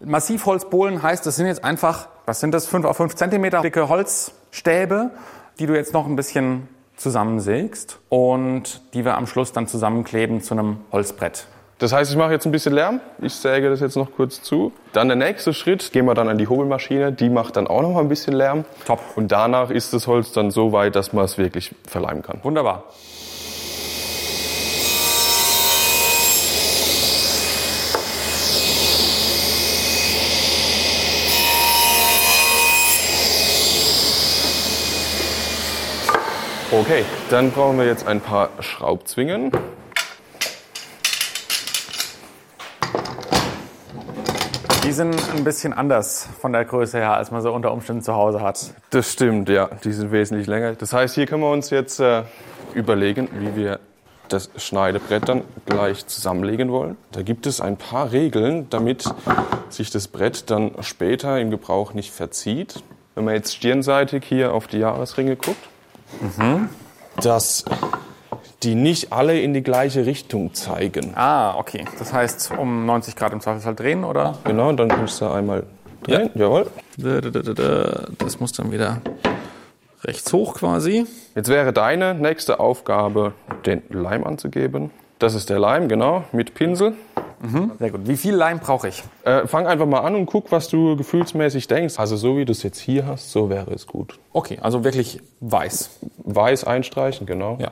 Massivholzbohlen 0.01 1.01
heißt, 1.01 1.25
das 1.25 1.37
sind 1.37 1.47
jetzt 1.47 1.63
einfach, 1.63 2.09
was 2.27 2.41
sind 2.41 2.53
das, 2.53 2.67
5 2.67 2.85
auf 2.85 2.97
5 2.97 3.15
Zentimeter 3.15 3.61
dicke 3.61 3.89
Holzstäbe, 3.89 5.09
die 5.57 5.65
du 5.65 5.73
jetzt 5.73 5.93
noch 5.93 6.05
ein 6.05 6.15
bisschen 6.15 6.67
zusammensägst 6.95 7.99
und 8.09 8.81
die 8.93 9.05
wir 9.05 9.17
am 9.17 9.27
Schluss 9.27 9.51
dann 9.51 9.67
zusammenkleben 9.67 10.41
zu 10.41 10.53
einem 10.53 10.77
Holzbrett. 10.91 11.47
Das 11.79 11.91
heißt, 11.91 12.11
ich 12.11 12.17
mache 12.17 12.31
jetzt 12.31 12.45
ein 12.45 12.51
bisschen 12.51 12.73
Lärm. 12.73 13.01
Ich 13.19 13.33
säge 13.33 13.69
das 13.69 13.81
jetzt 13.81 13.97
noch 13.97 14.11
kurz 14.15 14.41
zu. 14.41 14.71
Dann 14.93 15.09
der 15.09 15.17
nächste 15.17 15.53
Schritt, 15.53 15.91
gehen 15.91 16.05
wir 16.05 16.13
dann 16.13 16.29
an 16.29 16.37
die 16.37 16.47
Hobelmaschine. 16.47 17.11
Die 17.11 17.29
macht 17.29 17.57
dann 17.57 17.67
auch 17.67 17.81
noch 17.81 17.91
mal 17.91 17.99
ein 17.99 18.07
bisschen 18.07 18.33
Lärm. 18.33 18.63
Top. 18.85 19.01
Und 19.15 19.31
danach 19.31 19.69
ist 19.69 19.91
das 19.91 20.07
Holz 20.07 20.31
dann 20.31 20.49
so 20.49 20.71
weit, 20.71 20.95
dass 20.95 21.11
man 21.11 21.25
es 21.25 21.37
wirklich 21.37 21.75
verleimen 21.85 22.23
kann. 22.23 22.39
Wunderbar. 22.43 22.85
Okay, 36.73 37.05
dann 37.29 37.51
brauchen 37.51 37.77
wir 37.77 37.85
jetzt 37.85 38.07
ein 38.07 38.19
paar 38.19 38.49
Schraubzwingen. 38.59 39.51
Die 44.83 44.91
sind 44.91 45.15
ein 45.35 45.43
bisschen 45.43 45.71
anders 45.73 46.27
von 46.41 46.51
der 46.51 46.65
Größe 46.65 46.97
her, 46.97 47.13
als 47.13 47.29
man 47.29 47.43
so 47.43 47.53
unter 47.53 47.71
Umständen 47.71 48.01
zu 48.01 48.15
Hause 48.15 48.41
hat. 48.41 48.73
Das 48.89 49.13
stimmt, 49.13 49.49
ja. 49.49 49.69
Die 49.83 49.93
sind 49.93 50.11
wesentlich 50.11 50.47
länger. 50.47 50.73
Das 50.73 50.93
heißt, 50.93 51.13
hier 51.13 51.27
können 51.27 51.43
wir 51.43 51.51
uns 51.51 51.69
jetzt 51.69 51.99
äh, 51.99 52.23
überlegen, 52.73 53.29
wie 53.37 53.55
wir 53.55 53.79
das 54.29 54.49
Schneidebrett 54.57 55.29
dann 55.29 55.43
gleich 55.67 56.07
zusammenlegen 56.07 56.71
wollen. 56.71 56.97
Da 57.11 57.21
gibt 57.21 57.45
es 57.45 57.61
ein 57.61 57.77
paar 57.77 58.11
Regeln, 58.11 58.67
damit 58.71 59.05
sich 59.69 59.91
das 59.91 60.07
Brett 60.07 60.49
dann 60.49 60.71
später 60.81 61.39
im 61.39 61.51
Gebrauch 61.51 61.93
nicht 61.93 62.11
verzieht. 62.11 62.81
Wenn 63.13 63.25
man 63.25 63.35
jetzt 63.35 63.53
stirnseitig 63.53 64.25
hier 64.25 64.55
auf 64.55 64.65
die 64.65 64.79
Jahresringe 64.79 65.35
guckt, 65.35 65.69
dass 67.21 67.65
die 68.63 68.75
nicht 68.75 69.11
alle 69.11 69.39
in 69.39 69.53
die 69.53 69.61
gleiche 69.61 70.05
Richtung 70.05 70.53
zeigen. 70.53 71.13
Ah, 71.15 71.55
okay. 71.57 71.85
Das 71.99 72.13
heißt, 72.13 72.53
um 72.57 72.85
90 72.85 73.15
Grad 73.15 73.33
im 73.33 73.41
Zweifelsfall 73.41 73.75
drehen, 73.75 74.03
oder? 74.03 74.37
Genau, 74.45 74.71
dann 74.71 74.87
musst 74.99 75.19
du 75.21 75.27
einmal 75.27 75.63
drehen. 76.03 76.29
Jawohl. 76.33 76.67
Das 78.17 78.39
muss 78.39 78.53
dann 78.53 78.71
wieder 78.71 79.01
rechts 80.03 80.31
hoch 80.33 80.55
quasi. 80.55 81.05
Jetzt 81.35 81.49
wäre 81.49 81.73
deine 81.73 82.13
nächste 82.13 82.59
Aufgabe, 82.59 83.33
den 83.65 83.81
Leim 83.89 84.23
anzugeben. 84.23 84.91
Das 85.19 85.35
ist 85.35 85.49
der 85.49 85.59
Leim, 85.59 85.87
genau, 85.87 86.23
mit 86.31 86.53
Pinsel. 86.53 86.93
Sehr 87.79 87.91
gut. 87.91 88.01
Wie 88.07 88.17
viel 88.17 88.33
Leim 88.33 88.59
brauche 88.59 88.87
ich? 88.87 89.03
Äh, 89.23 89.47
fang 89.47 89.67
einfach 89.67 89.85
mal 89.85 89.99
an 89.99 90.15
und 90.15 90.25
guck, 90.25 90.51
was 90.51 90.69
du 90.69 90.95
gefühlsmäßig 90.95 91.67
denkst. 91.67 91.99
Also 91.99 92.15
so 92.15 92.37
wie 92.37 92.45
du 92.45 92.51
es 92.51 92.63
jetzt 92.63 92.79
hier 92.79 93.05
hast, 93.05 93.31
so 93.31 93.49
wäre 93.49 93.71
es 93.71 93.85
gut. 93.85 94.17
Okay, 94.31 94.59
also 94.61 94.83
wirklich 94.83 95.19
weiß. 95.41 95.89
Weiß 96.19 96.63
einstreichen, 96.63 97.27
genau. 97.27 97.57
Ja. 97.59 97.71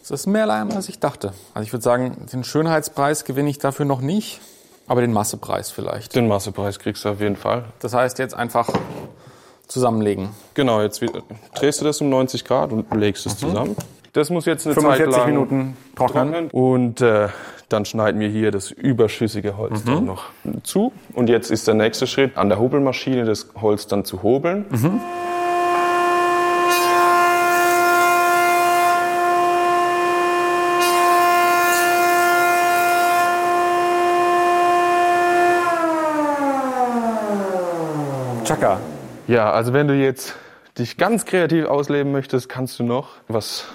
Das 0.00 0.10
ist 0.10 0.26
mehr 0.26 0.46
Leim, 0.46 0.70
als 0.72 0.88
ich 0.88 0.98
dachte. 0.98 1.32
Also 1.54 1.64
ich 1.64 1.72
würde 1.72 1.82
sagen, 1.82 2.26
den 2.32 2.44
Schönheitspreis 2.44 3.24
gewinne 3.24 3.48
ich 3.48 3.58
dafür 3.58 3.86
noch 3.86 4.00
nicht, 4.00 4.40
aber 4.86 5.00
den 5.00 5.12
Massepreis 5.12 5.70
vielleicht. 5.70 6.14
Den 6.14 6.28
Massepreis 6.28 6.78
kriegst 6.78 7.04
du 7.04 7.10
auf 7.10 7.20
jeden 7.20 7.36
Fall. 7.36 7.64
Das 7.80 7.94
heißt 7.94 8.18
jetzt 8.18 8.34
einfach 8.34 8.68
zusammenlegen. 9.66 10.30
Genau, 10.54 10.82
jetzt 10.82 11.02
drehst 11.54 11.80
du 11.80 11.84
das 11.84 12.00
um 12.00 12.10
90 12.10 12.44
Grad 12.44 12.72
und 12.72 12.92
legst 12.94 13.24
es 13.26 13.38
zusammen. 13.38 13.76
Das 14.14 14.30
muss 14.30 14.46
jetzt 14.46 14.64
eine 14.64 14.76
Zeit 14.76 14.98
45 14.98 15.16
lang 15.16 15.26
Minuten 15.26 15.76
trocknen. 15.96 16.32
trocknen. 16.32 16.50
Und 16.52 17.00
äh, 17.00 17.30
dann 17.68 17.84
schneiden 17.84 18.20
wir 18.20 18.28
hier 18.28 18.52
das 18.52 18.70
überschüssige 18.70 19.56
Holz 19.56 19.82
dann 19.82 20.04
noch 20.04 20.26
zu. 20.62 20.92
Und 21.14 21.28
jetzt 21.28 21.50
ist 21.50 21.66
der 21.66 21.74
nächste 21.74 22.06
Schritt, 22.06 22.36
an 22.36 22.48
der 22.48 22.60
Hobelmaschine 22.60 23.24
das 23.24 23.48
Holz 23.60 23.88
dann 23.88 24.04
zu 24.04 24.22
hobeln. 24.22 24.66
Chaka. 38.44 38.78
Ja, 39.26 39.50
also 39.50 39.72
wenn 39.72 39.88
du 39.88 39.94
jetzt 39.94 40.36
dich 40.78 40.98
ganz 40.98 41.24
kreativ 41.24 41.66
ausleben 41.66 42.12
möchtest, 42.12 42.48
kannst 42.48 42.78
du 42.78 42.84
noch 42.84 43.08
was 43.26 43.66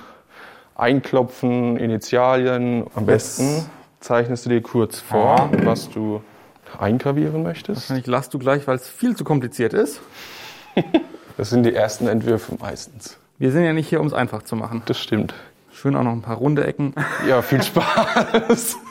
einklopfen, 0.79 1.77
Initialien. 1.77 2.85
Am 2.95 3.05
besten 3.05 3.65
zeichnest 3.99 4.45
du 4.45 4.49
dir 4.49 4.61
kurz 4.61 4.99
vor, 4.99 5.49
was 5.63 5.89
du 5.89 6.21
eingravieren 6.77 7.43
möchtest. 7.43 7.91
Ich 7.91 8.07
lass 8.07 8.29
du 8.29 8.39
gleich, 8.39 8.67
weil 8.67 8.77
es 8.77 8.87
viel 8.87 9.15
zu 9.15 9.23
kompliziert 9.23 9.73
ist. 9.73 10.01
Das 11.37 11.51
sind 11.51 11.63
die 11.63 11.73
ersten 11.73 12.09
Entwürfe 12.09 12.57
meistens. 12.59 13.17
Wir 13.37 13.53
sind 13.53 13.63
ja 13.63 13.71
nicht 13.71 13.87
hier, 13.87 14.01
um 14.01 14.07
es 14.07 14.13
einfach 14.13 14.43
zu 14.43 14.57
machen. 14.57 14.81
Das 14.87 14.99
stimmt. 14.99 15.33
Schön 15.81 15.95
auch 15.95 16.03
noch 16.03 16.11
ein 16.11 16.21
paar 16.21 16.35
runde 16.35 16.67
Ecken. 16.67 16.93
Ja, 17.25 17.41
viel 17.41 17.63
Spaß. 17.63 18.75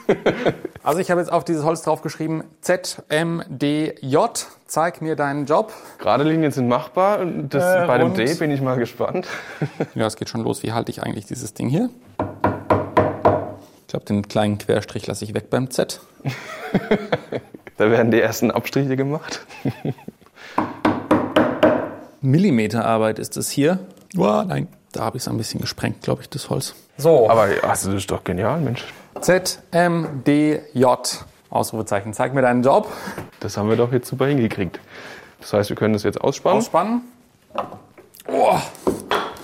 Also 0.81 0.99
ich 1.01 1.11
habe 1.11 1.19
jetzt 1.21 1.31
auf 1.31 1.43
dieses 1.43 1.63
Holz 1.63 1.83
draufgeschrieben, 1.83 2.43
ZMDJ, 2.61 4.17
zeig 4.65 5.01
mir 5.03 5.15
deinen 5.15 5.45
Job. 5.45 5.71
Gerade 5.99 6.23
Linien 6.23 6.51
sind 6.51 6.67
machbar. 6.67 7.23
Das, 7.25 7.83
Äh, 7.83 7.85
bei 7.85 7.99
dem. 7.99 8.15
D 8.15 8.33
bin 8.35 8.49
ich 8.49 8.59
mal 8.61 8.75
gespannt. 8.75 9.27
Ja, 9.93 10.07
es 10.07 10.15
geht 10.15 10.29
schon 10.29 10.41
los. 10.41 10.63
Wie 10.63 10.71
halte 10.71 10.89
ich 10.91 11.03
eigentlich 11.03 11.27
dieses 11.27 11.53
Ding 11.53 11.69
hier? 11.69 11.91
Ich 13.81 13.87
glaube, 13.87 14.05
den 14.07 14.27
kleinen 14.27 14.57
Querstrich 14.57 15.05
lasse 15.05 15.25
ich 15.25 15.35
weg 15.35 15.51
beim 15.51 15.69
Z. 15.69 15.99
Da 17.77 17.91
werden 17.91 18.09
die 18.09 18.19
ersten 18.19 18.49
Abstriche 18.49 18.95
gemacht. 18.97 19.45
Millimeterarbeit 22.21 23.19
ist 23.19 23.37
es 23.37 23.49
hier. 23.51 23.77
Wow, 24.15 24.45
nein, 24.45 24.67
da 24.91 25.01
habe 25.01 25.17
ich 25.17 25.23
es 25.23 25.27
ein 25.27 25.37
bisschen 25.37 25.61
gesprengt, 25.61 26.01
glaube 26.01 26.21
ich, 26.21 26.29
das 26.29 26.49
Holz. 26.49 26.75
So, 26.97 27.29
Aber 27.29 27.41
also, 27.41 27.61
das 27.63 27.85
ist 27.85 28.11
doch 28.11 28.23
genial, 28.23 28.59
Mensch. 28.59 28.83
ZMDJ. 29.21 30.85
Ausrufezeichen. 31.49 32.13
Zeig 32.13 32.33
mir 32.33 32.41
deinen 32.41 32.61
Job. 32.61 32.91
Das 33.39 33.57
haben 33.57 33.69
wir 33.69 33.75
doch 33.75 33.91
jetzt 33.91 34.07
super 34.07 34.27
hingekriegt. 34.27 34.79
Das 35.39 35.53
heißt, 35.53 35.69
wir 35.69 35.75
können 35.75 35.93
das 35.93 36.03
jetzt 36.03 36.21
ausspannen. 36.21 36.59
Ausspannen. 36.59 37.01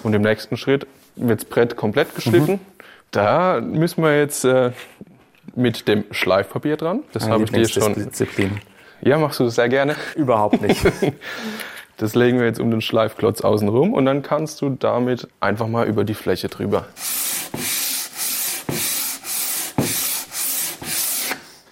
Und 0.03 0.13
im 0.13 0.21
nächsten 0.21 0.57
Schritt 0.57 0.85
wird 1.15 1.41
das 1.41 1.49
Brett 1.49 1.75
komplett 1.75 2.13
geschliffen. 2.13 2.59
Da 3.11 3.59
müssen 3.61 4.03
wir 4.03 4.17
jetzt 4.17 4.45
äh, 4.45 4.71
mit 5.55 5.87
dem 5.87 6.03
Schleifpapier 6.11 6.77
dran. 6.77 7.03
Das 7.13 7.27
habe 7.27 7.43
ich 7.45 7.51
dir 7.51 7.67
schon. 7.67 7.93
Disziplin. 7.95 8.59
Ja, 9.01 9.17
machst 9.17 9.39
du 9.39 9.49
sehr 9.49 9.69
gerne. 9.69 9.95
Überhaupt 10.15 10.61
nicht. 10.61 10.81
Das 11.97 12.13
legen 12.13 12.39
wir 12.39 12.45
jetzt 12.45 12.59
um 12.59 12.71
den 12.71 12.81
Schleifklotz 12.81 13.41
außen 13.41 13.69
rum 13.69 13.93
und 13.93 14.05
dann 14.05 14.21
kannst 14.21 14.61
du 14.61 14.69
damit 14.69 15.27
einfach 15.39 15.67
mal 15.67 15.87
über 15.87 16.03
die 16.03 16.13
Fläche 16.13 16.49
drüber. 16.49 16.85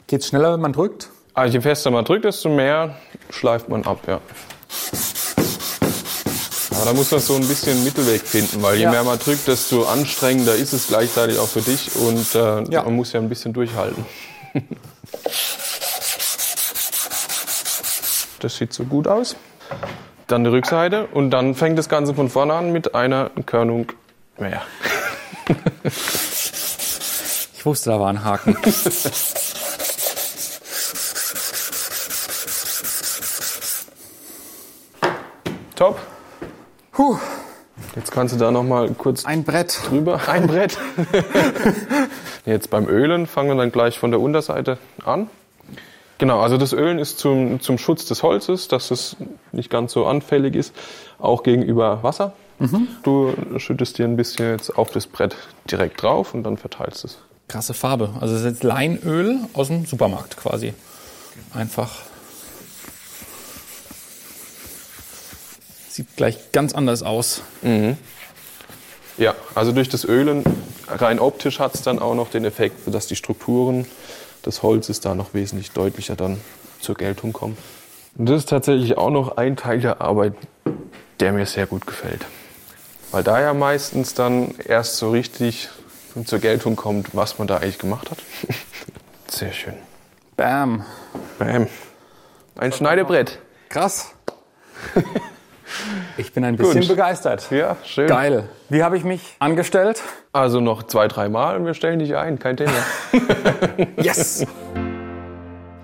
Geht's 0.07 0.27
schneller, 0.27 0.53
wenn 0.53 0.61
man 0.61 0.73
drückt? 0.73 1.09
Also 1.33 1.53
je 1.57 1.61
fester 1.61 1.91
man 1.91 2.05
drückt, 2.05 2.25
desto 2.25 2.49
mehr 2.49 2.95
schleift 3.31 3.67
man 3.67 3.83
ab, 3.83 3.99
ja. 4.07 4.21
Aber 6.75 6.85
da 6.85 6.93
muss 6.93 7.11
man 7.11 7.19
so 7.19 7.35
ein 7.35 7.47
bisschen 7.47 7.73
einen 7.73 7.83
Mittelweg 7.83 8.21
finden, 8.21 8.61
weil 8.61 8.75
je 8.77 8.83
Ja. 8.83 8.91
mehr 8.91 9.03
man 9.03 9.17
drückt, 9.19 9.47
desto 9.47 9.83
anstrengender 9.85 10.55
ist 10.55 10.73
es 10.73 10.87
gleichzeitig 10.87 11.39
auch 11.39 11.47
für 11.47 11.61
dich 11.61 11.95
und 11.95 12.35
äh, 12.35 12.63
Ja. 12.71 12.83
man 12.83 12.95
muss 12.95 13.11
ja 13.13 13.19
ein 13.19 13.29
bisschen 13.29 13.53
durchhalten. 13.53 14.05
Das 18.39 18.57
sieht 18.57 18.73
so 18.73 18.83
gut 18.83 19.07
aus. 19.07 19.37
Dann 20.33 20.43
die 20.43 20.49
Rückseite 20.49 21.05
und 21.13 21.29
dann 21.29 21.53
fängt 21.53 21.77
das 21.77 21.89
Ganze 21.89 22.15
von 22.15 22.27
vorne 22.27 22.55
an 22.55 22.71
mit 22.71 22.95
einer 22.95 23.29
Körnung 23.45 23.91
mehr. 24.39 24.63
Ich 27.55 27.65
wusste, 27.67 27.91
da 27.91 27.99
war 27.99 28.09
ein 28.09 28.23
Haken. 28.25 28.57
Top. 35.75 35.99
Puh, 36.91 37.19
Jetzt 37.95 38.11
kannst 38.11 38.33
du 38.33 38.39
da 38.39 38.49
noch 38.49 38.63
mal 38.63 38.89
kurz 38.89 39.25
ein 39.25 39.43
Brett. 39.43 39.79
drüber. 39.87 40.19
Ein 40.27 40.47
Brett. 40.47 40.79
Jetzt 42.45 42.71
beim 42.71 42.87
Ölen 42.89 43.27
fangen 43.27 43.49
wir 43.49 43.55
dann 43.55 43.71
gleich 43.71 43.99
von 43.99 44.09
der 44.09 44.19
Unterseite 44.19 44.79
an. 45.05 45.29
Genau, 46.23 46.39
also 46.39 46.55
das 46.55 46.71
Ölen 46.71 46.99
ist 46.99 47.19
zum, 47.19 47.59
zum 47.59 47.77
Schutz 47.77 48.05
des 48.05 48.23
Holzes, 48.23 48.69
dass 48.69 48.91
es 48.91 49.17
nicht 49.51 49.69
ganz 49.69 49.91
so 49.91 50.05
anfällig 50.05 50.55
ist, 50.55 50.73
auch 51.19 51.43
gegenüber 51.43 52.01
Wasser. 52.01 52.31
Du 53.03 53.33
schüttest 53.57 53.97
dir 53.97 54.05
ein 54.05 54.15
bisschen 54.15 54.51
jetzt 54.51 54.77
auf 54.77 54.89
das 54.89 55.05
Brett 55.05 55.35
direkt 55.69 56.01
drauf 56.01 56.33
und 56.33 56.43
dann 56.43 56.55
verteilst 56.55 57.03
es. 57.03 57.17
Krasse 57.49 57.73
Farbe. 57.73 58.11
Also 58.21 58.35
das 58.35 58.43
ist 58.43 58.49
jetzt 58.49 58.63
Leinöl 58.63 59.37
aus 59.51 59.67
dem 59.67 59.85
Supermarkt 59.85 60.37
quasi. 60.37 60.73
Einfach. 61.53 61.91
Sieht 65.89 66.15
gleich 66.15 66.53
ganz 66.53 66.73
anders 66.73 67.03
aus. 67.03 67.41
Ja, 69.17 69.35
also 69.55 69.73
durch 69.73 69.89
das 69.89 70.05
Ölen 70.05 70.45
rein 70.87 71.19
optisch 71.19 71.59
hat 71.59 71.75
es 71.75 71.81
dann 71.81 71.99
auch 71.99 72.15
noch 72.15 72.29
den 72.29 72.45
Effekt, 72.45 72.77
dass 72.87 73.07
die 73.07 73.17
Strukturen 73.17 73.85
des 74.45 74.63
Holzes 74.63 74.99
da 74.99 75.15
noch 75.15 75.33
wesentlich 75.33 75.71
deutlicher 75.71 76.15
dann 76.15 76.39
zur 76.79 76.95
Geltung 76.95 77.33
kommen. 77.33 77.57
Und 78.17 78.29
das 78.29 78.39
ist 78.39 78.49
tatsächlich 78.49 78.97
auch 78.97 79.09
noch 79.09 79.37
ein 79.37 79.55
Teil 79.55 79.79
der 79.79 80.01
Arbeit, 80.01 80.33
der 81.19 81.31
mir 81.33 81.45
sehr 81.45 81.65
gut 81.65 81.87
gefällt. 81.87 82.25
weil 83.11 83.23
da 83.23 83.39
ja 83.41 83.53
meistens 83.53 84.13
dann 84.13 84.55
erst 84.57 84.97
so 84.97 85.11
richtig 85.11 85.69
zur 86.25 86.39
Geltung 86.39 86.75
kommt, 86.75 87.15
was 87.15 87.37
man 87.39 87.47
da 87.47 87.57
eigentlich 87.57 87.79
gemacht 87.79 88.11
hat. 88.11 88.17
Sehr 89.27 89.51
schön. 89.51 89.73
Bam. 90.35 90.85
Bam. 91.39 91.67
Ein 92.55 92.71
Schneidebrett. 92.71 93.39
Krass. 93.69 94.11
Ich 96.17 96.31
bin 96.33 96.43
ein 96.45 96.55
bisschen 96.55 96.81
Gut. 96.81 96.89
begeistert. 96.89 97.49
Ja, 97.51 97.77
schön. 97.83 98.07
Geil. 98.07 98.43
Wie 98.69 98.83
habe 98.83 98.97
ich 98.97 99.03
mich 99.03 99.35
angestellt? 99.39 100.01
Also 100.31 100.59
noch 100.59 100.83
zwei, 100.83 101.07
drei 101.07 101.29
Mal 101.29 101.57
und 101.57 101.65
wir 101.65 101.73
stellen 101.73 101.99
dich 101.99 102.15
ein, 102.15 102.39
kein 102.39 102.57
Thema. 102.57 102.71
Yes! 103.97 104.45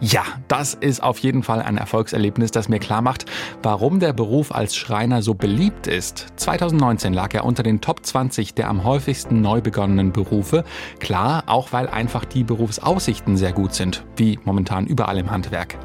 Ja, 0.01 0.24
das 0.48 0.75
ist 0.75 1.03
auf 1.03 1.20
jeden 1.20 1.44
Fall 1.44 1.62
ein 1.62 1.77
Erfolgserlebnis, 1.77 2.51
das 2.51 2.70
mir 2.70 2.79
klar 2.79 3.01
macht, 3.01 3.25
warum 3.62 4.00
der 4.00 4.13
Beruf 4.13 4.56
als 4.56 4.74
Schreiner 4.74 5.22
so 5.22 5.34
beliebt 5.34 5.88
ist. 5.88 6.27
2019 6.38 7.12
lag 7.12 7.34
er 7.34 7.44
unter 7.44 7.63
den 7.63 7.82
Top 7.82 8.06
20 8.06 8.53
der 8.53 8.70
am 8.70 8.86
häufigsten 8.86 9.41
neu 9.41 9.60
begonnenen 9.60 10.13
Berufe. 10.13 10.63
Klar, 11.00 11.44
auch 11.48 11.74
weil 11.74 11.89
einfach 11.89 12.24
die 12.24 12.46
Berufsaussichten 12.46 13.36
sehr 13.36 13.51
gut 13.51 13.74
sind, 13.74 14.06
wie 14.15 14.39
momentan 14.46 14.88
überall 14.88 15.18
im 15.18 15.32
Handwerk. 15.32 15.77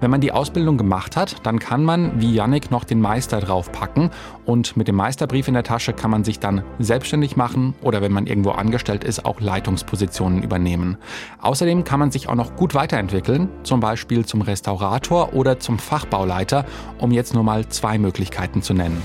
Wenn 0.00 0.12
man 0.12 0.20
die 0.20 0.30
Ausbildung 0.30 0.78
gemacht 0.78 1.16
hat, 1.16 1.44
dann 1.44 1.58
kann 1.58 1.82
man, 1.82 2.20
wie 2.20 2.34
Yannick, 2.34 2.70
noch 2.70 2.84
den 2.84 3.00
Meister 3.00 3.40
draufpacken 3.40 4.10
und 4.46 4.76
mit 4.76 4.88
dem 4.88 4.94
Meisterbrief 4.94 5.48
in 5.48 5.54
der 5.54 5.64
Tasche 5.64 5.92
kann 5.92 6.10
man 6.10 6.24
sich 6.24 6.38
dann 6.38 6.62
selbstständig 6.78 7.36
machen 7.36 7.74
oder 7.82 8.00
wenn 8.00 8.12
man 8.12 8.26
irgendwo 8.26 8.52
angestellt 8.52 9.04
ist, 9.04 9.24
auch 9.24 9.40
Leitungspositionen 9.40 10.42
übernehmen. 10.42 10.96
Außerdem 11.42 11.84
kann 11.84 12.00
man 12.00 12.10
sich 12.10 12.28
auch 12.28 12.34
noch 12.34 12.56
gut 12.56 12.74
weiterentwickeln, 12.74 13.48
zum 13.64 13.80
Beispiel 13.80 14.24
zum 14.24 14.40
Restaurator 14.40 15.34
oder 15.34 15.58
zum 15.58 15.78
Fachbauleiter, 15.78 16.64
um 16.98 17.10
jetzt 17.12 17.34
nur 17.34 17.42
mal 17.42 17.68
zwei 17.68 17.98
Möglichkeiten 17.98 18.62
zu 18.62 18.72
nennen. 18.72 19.02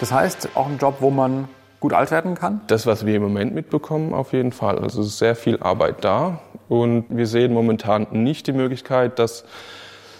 Das 0.00 0.10
heißt, 0.10 0.50
auch 0.54 0.66
ein 0.66 0.78
Job, 0.78 0.96
wo 1.00 1.10
man 1.10 1.48
gut 1.82 1.92
alt 1.92 2.10
werden 2.10 2.36
kann? 2.36 2.62
Das, 2.68 2.86
was 2.86 3.04
wir 3.04 3.16
im 3.16 3.22
Moment 3.22 3.54
mitbekommen, 3.54 4.14
auf 4.14 4.32
jeden 4.32 4.52
Fall. 4.52 4.78
Also 4.78 5.02
es 5.02 5.08
ist 5.08 5.18
sehr 5.18 5.36
viel 5.36 5.58
Arbeit 5.60 6.04
da 6.04 6.40
und 6.68 7.06
wir 7.10 7.26
sehen 7.26 7.52
momentan 7.52 8.06
nicht 8.12 8.46
die 8.46 8.52
Möglichkeit, 8.52 9.18
dass 9.18 9.44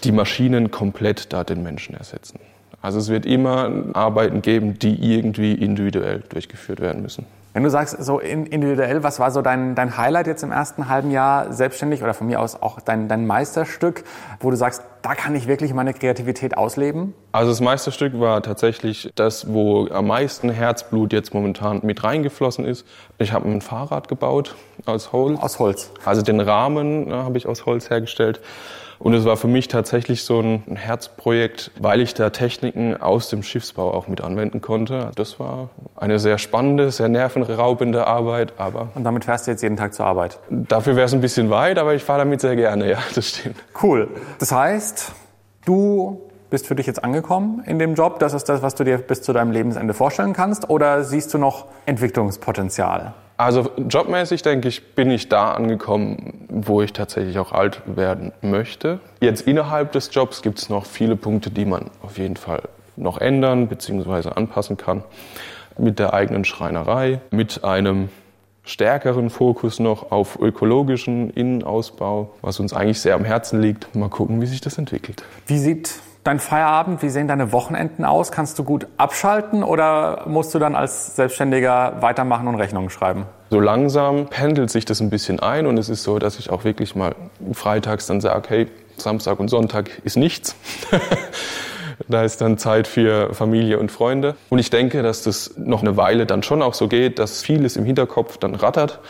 die 0.05 0.13
Maschinen 0.13 0.71
komplett 0.71 1.33
da 1.33 1.45
den 1.45 1.63
Menschen 1.63 1.95
ersetzen. 1.95 2.41
Also 2.83 2.99
es 2.99 3.09
wird 3.09 3.25
immer 3.25 3.71
Arbeiten 3.95 4.43
geben, 4.43 4.79
die 4.79 5.15
irgendwie 5.15 5.53
individuell 5.53 6.23
durchgeführt 6.29 6.81
werden 6.81 7.01
müssen. 7.03 7.25
Wenn 7.55 7.63
du 7.65 7.71
sagst, 7.71 8.03
so 8.03 8.19
in- 8.19 8.47
individuell, 8.47 9.03
was 9.03 9.21
war 9.21 9.31
so 9.31 9.43
dein, 9.43 9.75
dein 9.75 9.97
Highlight 9.99 10.27
jetzt 10.27 10.43
im 10.43 10.53
ersten 10.53 10.89
halben 10.89 11.11
Jahr 11.11 11.53
selbstständig 11.53 12.03
oder 12.03 12.15
von 12.15 12.27
mir 12.27 12.41
aus 12.41 12.61
auch 12.63 12.81
dein, 12.81 13.09
dein 13.09 13.27
Meisterstück, 13.27 14.05
wo 14.41 14.51
du 14.51 14.57
sagst, 14.57 14.83
da 15.03 15.15
kann 15.15 15.35
ich 15.35 15.47
wirklich 15.49 15.75
meine 15.75 15.93
Kreativität 15.93 16.57
ausleben? 16.57 17.13
Also 17.33 17.51
das 17.51 17.61
Meisterstück 17.61 18.19
war 18.19 18.43
tatsächlich 18.43 19.11
das, 19.17 19.53
wo 19.53 19.87
am 19.89 20.07
meisten 20.07 20.49
Herzblut 20.49 21.13
jetzt 21.13 21.35
momentan 21.35 21.81
mit 21.83 22.03
reingeflossen 22.03 22.65
ist. 22.65 22.87
Ich 23.19 23.33
habe 23.33 23.49
ein 23.51 23.61
Fahrrad 23.61 24.09
gebaut 24.09 24.55
aus 24.87 25.13
Holz. 25.13 25.41
Aus 25.41 25.59
Holz. 25.59 25.91
Also 26.05 26.23
den 26.23 26.41
Rahmen 26.41 27.11
äh, 27.11 27.13
habe 27.13 27.37
ich 27.37 27.47
aus 27.47 27.67
Holz 27.67 27.91
hergestellt. 27.91 28.41
Und 28.99 29.15
es 29.15 29.25
war 29.25 29.37
für 29.37 29.49
mich 29.49 29.67
tatsächlich 29.67 30.23
so 30.23 30.39
ein 30.39 30.77
Herzprojekt, 30.77 31.73
weil 31.81 32.01
ich 32.01 32.15
da 32.15 32.31
Techniken 32.31 32.97
aus 32.97 33.29
dem 33.31 33.43
Schiffsbau 33.43 33.93
auch 33.93 34.07
mit 34.07 34.21
anwenden 34.21 34.61
konnte. 34.61 35.11
Das 35.17 35.41
war 35.41 35.71
eine 35.97 36.21
sehr 36.21 36.39
spannende, 36.39 36.93
sehr 36.93 37.09
nervenraubende 37.47 38.07
Arbeit, 38.07 38.55
aber 38.59 38.89
Und 38.95 39.05
damit 39.05 39.25
fährst 39.25 39.47
du 39.47 39.51
jetzt 39.51 39.63
jeden 39.63 39.77
Tag 39.77 39.95
zur 39.95 40.07
Arbeit. 40.07 40.39
dafür 40.51 40.97
wäre 40.97 41.07
es 41.07 41.15
ein 41.15 41.21
bisschen 41.21 41.51
weit, 41.51 41.79
aber 41.79 41.95
ich 41.95 42.03
fahre 42.03 42.21
damit 42.21 42.41
sehr 42.41 42.57
gerne, 42.57 42.91
ja, 42.91 42.99
das 43.15 43.29
stimmt. 43.29 43.57
Cool. 43.83 44.09
Das 44.39 44.53
heißt, 44.53 45.13
du 45.65 46.21
bist 46.51 46.67
für 46.67 46.75
dich 46.75 46.87
jetzt 46.87 47.03
angekommen 47.03 47.63
in 47.67 47.79
dem 47.79 47.95
Job. 47.95 48.19
Das 48.19 48.35
ist 48.35 48.45
das, 48.45 48.61
was 48.61 48.75
du 48.75 48.85
dir 48.85 48.99
bis 48.99 49.23
zu 49.23 49.33
deinem 49.33 49.53
Lebensende 49.53 49.95
vorstellen 49.95 50.35
kannst? 50.35 50.69
Oder 50.69 51.03
siehst 51.03 51.33
du 51.33 51.39
noch 51.39 51.65
Entwicklungspotenzial? 51.87 53.15
Also 53.39 53.71
jobmäßig 53.89 54.43
denke 54.43 54.69
ich, 54.69 54.95
bin 54.95 55.11
ich 55.11 55.31
da 55.31 55.53
angekommen, 55.53 56.47
wo 56.51 56.83
ich 56.83 56.93
tatsächlich 56.93 57.39
auch 57.39 57.53
alt 57.53 57.81
werden 57.87 58.33
möchte. 58.43 59.01
Jetzt 59.21 59.49
innerhalb 59.49 59.93
des 59.93 60.11
Jobs 60.13 60.43
gibt 60.43 60.59
es 60.59 60.69
noch 60.69 60.85
viele 60.85 61.17
Punkte, 61.17 61.51
die 61.51 61.65
man 61.65 61.91
auf 62.03 62.19
jeden 62.19 62.37
Fall 62.37 62.63
noch 62.97 63.19
ändern 63.19 63.69
bzw. 63.69 64.29
anpassen 64.35 64.77
kann. 64.77 65.03
Mit 65.79 65.99
der 65.99 66.13
eigenen 66.13 66.45
Schreinerei, 66.45 67.21
mit 67.31 67.65
einem 67.65 68.09
stärkeren 68.65 69.31
Fokus 69.31 69.81
noch 69.81 70.13
auf 70.13 70.39
ökologischen 70.41 71.31
Innenausbau, 71.31 72.31
was 72.43 72.61
uns 72.61 72.73
eigentlich 72.73 73.01
sehr 73.01 73.15
am 73.15 73.25
Herzen 73.25 73.61
liegt. 73.61 73.95
Mal 73.95 74.09
gucken, 74.09 74.41
wie 74.41 74.47
sich 74.47 74.61
das 74.61 74.79
entwickelt. 74.79 75.25
Wie 75.47 75.59
sieht 75.59 75.95
dein 76.25 76.39
Feierabend, 76.39 77.03
wie 77.03 77.09
sehen 77.09 77.27
deine 77.27 77.53
Wochenenden 77.53 78.05
aus? 78.05 78.31
Kannst 78.31 78.59
du 78.59 78.65
gut 78.65 78.87
abschalten 78.97 79.65
oder 79.65 80.25
musst 80.27 80.55
du 80.55 80.59
dann 80.59 80.77
als 80.77 81.17
Selbstständiger 81.17 81.97
weitermachen 82.01 82.47
und 82.47 82.55
Rechnungen 82.55 82.91
schreiben? 82.91 83.27
So 83.51 83.59
langsam 83.61 84.29
pendelt 84.29 84.71
sich 84.71 84.85
das 84.85 85.01
ein 85.01 85.11
bisschen 85.11 85.41
ein 85.41 85.67
und 85.67 85.79
es 85.79 85.89
ist 85.89 86.05
so, 86.05 86.19
dass 86.19 86.39
ich 86.39 86.51
auch 86.51 86.65
wirklich 86.65 86.95
mal 86.95 87.15
freitags 87.53 88.07
dann 88.07 88.21
sage, 88.21 88.49
hey, 88.49 88.67
Samstag 88.97 89.41
und 89.41 89.49
Sonntag 89.49 89.91
ist 90.05 90.17
nichts. 90.17 90.55
da 92.09 92.25
ist 92.25 92.41
dann 92.41 92.59
Zeit 92.59 92.87
für 92.87 93.35
Familie 93.35 93.79
und 93.79 93.91
Freunde. 93.91 94.37
Und 94.49 94.59
ich 94.59 94.71
denke, 94.71 95.03
dass 95.03 95.23
das 95.23 95.55
noch 95.57 95.83
eine 95.83 95.97
Weile 95.97 96.27
dann 96.27 96.43
schon 96.43 96.63
auch 96.63 96.75
so 96.75 96.89
geht, 96.89 97.19
dass 97.19 97.43
vieles 97.43 97.77
im 97.77 97.85
Hinterkopf 97.85 98.39
dann 98.39 98.55
rattert. 98.55 99.01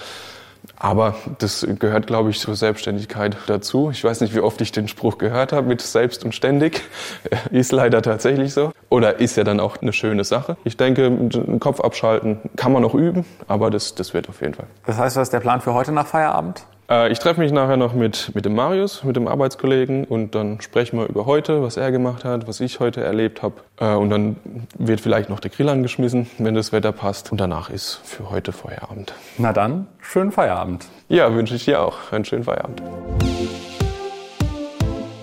Aber 0.76 1.16
das 1.38 1.66
gehört, 1.78 2.06
glaube 2.06 2.30
ich, 2.30 2.38
zur 2.38 2.54
Selbstständigkeit 2.54 3.36
dazu. 3.46 3.90
Ich 3.90 4.02
weiß 4.02 4.20
nicht, 4.20 4.34
wie 4.34 4.40
oft 4.40 4.60
ich 4.60 4.72
den 4.72 4.88
Spruch 4.88 5.18
gehört 5.18 5.52
habe 5.52 5.66
mit 5.66 5.80
selbst 5.80 6.24
und 6.24 6.34
ständig. 6.34 6.82
Ist 7.50 7.72
leider 7.72 8.02
tatsächlich 8.02 8.52
so. 8.52 8.72
Oder 8.88 9.18
ist 9.20 9.36
ja 9.36 9.44
dann 9.44 9.58
auch 9.58 9.80
eine 9.80 9.92
schöne 9.92 10.24
Sache. 10.24 10.56
Ich 10.64 10.76
denke, 10.76 11.10
den 11.10 11.60
Kopf 11.60 11.80
abschalten 11.80 12.40
kann 12.56 12.72
man 12.72 12.82
noch 12.82 12.94
üben, 12.94 13.24
aber 13.48 13.70
das, 13.70 13.94
das 13.94 14.12
wird 14.12 14.28
auf 14.28 14.40
jeden 14.40 14.54
Fall. 14.54 14.66
Das 14.86 14.98
heißt, 14.98 15.16
was 15.16 15.28
ist 15.28 15.32
der 15.32 15.40
Plan 15.40 15.60
für 15.60 15.72
heute 15.72 15.92
nach 15.92 16.06
Feierabend? 16.06 16.66
Äh, 16.90 17.10
Ich 17.12 17.18
treffe 17.18 17.40
mich 17.40 17.52
nachher 17.52 17.76
noch 17.76 17.94
mit, 17.94 18.34
mit 18.34 18.44
dem 18.44 18.54
Marius, 18.54 19.04
mit 19.04 19.16
dem 19.16 19.28
Arbeitskollegen 19.28 20.04
und 20.04 20.34
dann 20.34 20.60
sprechen 20.60 20.98
wir 20.98 21.06
über 21.08 21.26
heute, 21.26 21.62
was 21.62 21.76
er 21.76 21.90
gemacht 21.92 22.24
hat, 22.24 22.46
was 22.48 22.60
ich 22.60 22.80
heute 22.80 23.02
erlebt 23.02 23.42
habe. 23.42 23.54
Äh, 23.80 23.94
Und 23.94 24.10
dann 24.10 24.36
wird 24.78 25.00
vielleicht 25.00 25.28
noch 25.30 25.40
der 25.40 25.50
Grill 25.50 25.68
angeschmissen, 25.68 26.28
wenn 26.38 26.54
das 26.54 26.72
Wetter 26.72 26.92
passt. 26.92 27.32
Und 27.32 27.40
danach 27.40 27.70
ist 27.70 28.00
für 28.04 28.30
heute 28.30 28.52
Feierabend. 28.52 29.12
Na 29.38 29.52
dann, 29.52 29.86
schönen 30.00 30.32
Feierabend. 30.32 30.86
Ja, 31.08 31.34
wünsche 31.34 31.54
ich 31.54 31.64
dir 31.64 31.80
auch 31.82 32.12
einen 32.12 32.24
schönen 32.24 32.44
Feierabend. 32.44 32.82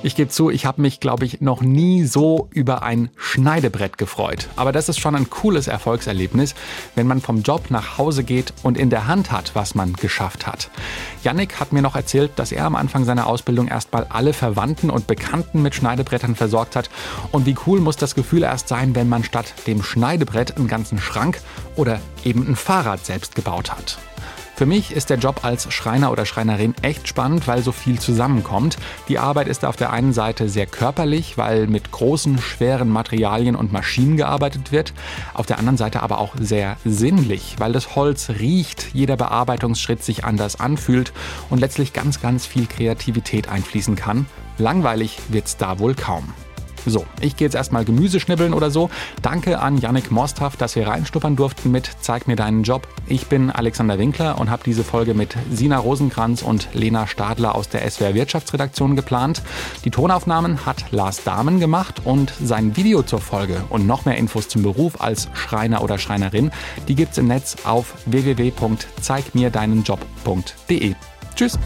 Ich 0.02 0.16
gebe 0.16 0.30
zu, 0.30 0.50
ich 0.50 0.66
habe 0.66 0.82
mich, 0.82 1.02
glaube 1.02 1.26
ich, 1.26 1.42
noch 1.42 1.60
nie 1.60 2.06
so 2.06 2.48
über 2.52 2.84
ein 2.84 3.10
Schneidebrett 3.18 3.98
gefreut. 3.98 4.48
Aber 4.56 4.72
das 4.72 4.88
ist 4.88 4.98
schon 4.98 5.14
ein 5.14 5.30
cooles 5.30 5.68
Erfolgserlebnis, 5.68 6.56
wenn 6.96 7.06
man 7.06 7.20
vom 7.20 7.42
Job 7.42 7.66
nach 7.70 7.98
Hause 7.98 8.24
geht 8.24 8.54
und 8.64 8.78
in 8.78 8.90
der 8.90 9.08
Hand 9.08 9.30
hat, 9.30 9.56
was 9.56 9.76
man 9.76 9.92
geschafft 9.92 10.48
hat. 10.48 10.70
Yannick 11.24 11.60
hat 11.60 11.74
mir 11.74 11.82
noch 11.82 11.98
erzählt, 11.98 12.32
dass 12.38 12.54
er 12.54 12.64
am 12.64 12.78
Anfang 12.78 13.04
seiner 13.04 13.28
Ausbildung 13.28 13.68
erstmal 13.68 14.06
alle 14.06 14.32
Verwandten 14.32 14.90
und 14.90 15.06
Bekannten 15.06 15.62
mit 15.62 15.76
Schneidebrettern 15.76 16.38
versorgt 16.38 16.78
hat. 16.78 16.90
Und 17.34 17.46
wie 17.46 17.58
cool 17.68 17.82
muss 17.82 17.98
das 17.98 18.16
Gefühl 18.16 18.44
erst 18.44 18.70
sein, 18.70 18.96
wenn 18.96 19.10
man 19.10 19.26
statt 19.26 19.54
dem 19.68 19.84
Schneidebrett 19.84 20.56
einen 20.56 20.70
ganzen 20.70 21.00
Schrank 21.00 21.42
oder 21.76 22.00
eben 22.24 22.48
ein 22.48 22.56
Fahrrad 22.56 23.06
selbst 23.06 23.36
gebaut 23.36 23.70
hat. 23.70 23.98
Für 24.60 24.66
mich 24.66 24.92
ist 24.92 25.10
der 25.10 25.18
Job 25.18 25.46
als 25.46 25.74
Schreiner 25.74 26.12
oder 26.12 26.26
Schreinerin 26.26 26.76
echt 26.82 27.08
spannend, 27.08 27.48
weil 27.48 27.64
so 27.64 27.72
viel 27.72 27.98
zusammenkommt. 27.98 28.78
Die 29.08 29.18
Arbeit 29.18 29.48
ist 29.48 29.64
auf 29.64 29.78
der 29.78 29.94
einen 29.94 30.12
Seite 30.12 30.50
sehr 30.50 30.66
körperlich, 30.66 31.38
weil 31.38 31.68
mit 31.68 31.92
großen, 31.92 32.40
schweren 32.40 32.90
Materialien 32.90 33.56
und 33.56 33.72
Maschinen 33.72 34.18
gearbeitet 34.18 34.74
wird. 34.74 34.92
Auf 35.34 35.46
der 35.46 35.60
anderen 35.60 35.78
Seite 35.78 36.04
aber 36.04 36.18
auch 36.18 36.36
sehr 36.38 36.76
sinnlich, 36.84 37.56
weil 37.60 37.72
das 37.72 37.96
Holz 37.96 38.32
riecht, 38.38 38.88
jeder 38.92 39.16
Bearbeitungsschritt 39.16 40.04
sich 40.04 40.26
anders 40.26 40.60
anfühlt 40.60 41.14
und 41.50 41.60
letztlich 41.60 41.94
ganz, 41.94 42.20
ganz 42.20 42.46
viel 42.46 42.68
Kreativität 42.68 43.48
einfließen 43.48 43.96
kann. 43.96 44.26
Langweilig 44.58 45.20
wird's 45.30 45.56
da 45.56 45.80
wohl 45.80 45.96
kaum. 45.96 46.34
So, 46.90 47.06
ich 47.22 47.36
gehe 47.36 47.46
jetzt 47.46 47.56
erstmal 47.56 47.86
Gemüse 47.86 48.20
schnibbeln 48.20 48.54
oder 48.54 48.72
so. 48.72 48.90
Danke 49.22 49.60
an 49.60 49.78
Yannick 49.78 50.10
Mosthaft, 50.10 50.60
dass 50.60 50.76
wir 50.76 50.88
reinstuppern 50.88 51.36
durften 51.36 51.72
mit 51.72 51.90
Zeig 52.02 52.28
mir 52.28 52.36
deinen 52.36 52.64
Job. 52.64 52.88
Ich 53.08 53.28
bin 53.28 53.52
Alexander 53.52 54.00
Winkler 54.00 54.40
und 54.40 54.50
habe 54.50 54.64
diese 54.66 54.84
Folge 54.84 55.14
mit 55.14 55.36
Sina 55.52 55.78
Rosenkranz 55.78 56.42
und 56.42 56.70
Lena 56.74 57.06
Stadler 57.06 57.54
aus 57.54 57.70
der 57.70 57.88
SWR 57.90 58.16
Wirtschaftsredaktion 58.16 58.96
geplant. 58.96 59.44
Die 59.86 59.92
Tonaufnahmen 59.92 60.66
hat 60.66 60.92
Lars 60.92 61.24
Dahmen 61.24 61.60
gemacht 61.60 62.02
und 62.04 62.34
sein 62.44 62.76
Video 62.76 63.04
zur 63.04 63.22
Folge 63.22 63.64
und 63.70 63.86
noch 63.86 64.06
mehr 64.06 64.18
Infos 64.18 64.48
zum 64.48 64.64
Beruf 64.64 65.00
als 65.00 65.28
Schreiner 65.34 65.84
oder 65.84 66.00
Schreinerin, 66.00 66.50
die 66.88 66.96
gibt's 66.96 67.20
im 67.20 67.28
Netz 67.28 67.58
auf 67.66 67.94
www.zeigmirdeinenjob.de. 68.06 70.96
Tschüss! 71.36 71.60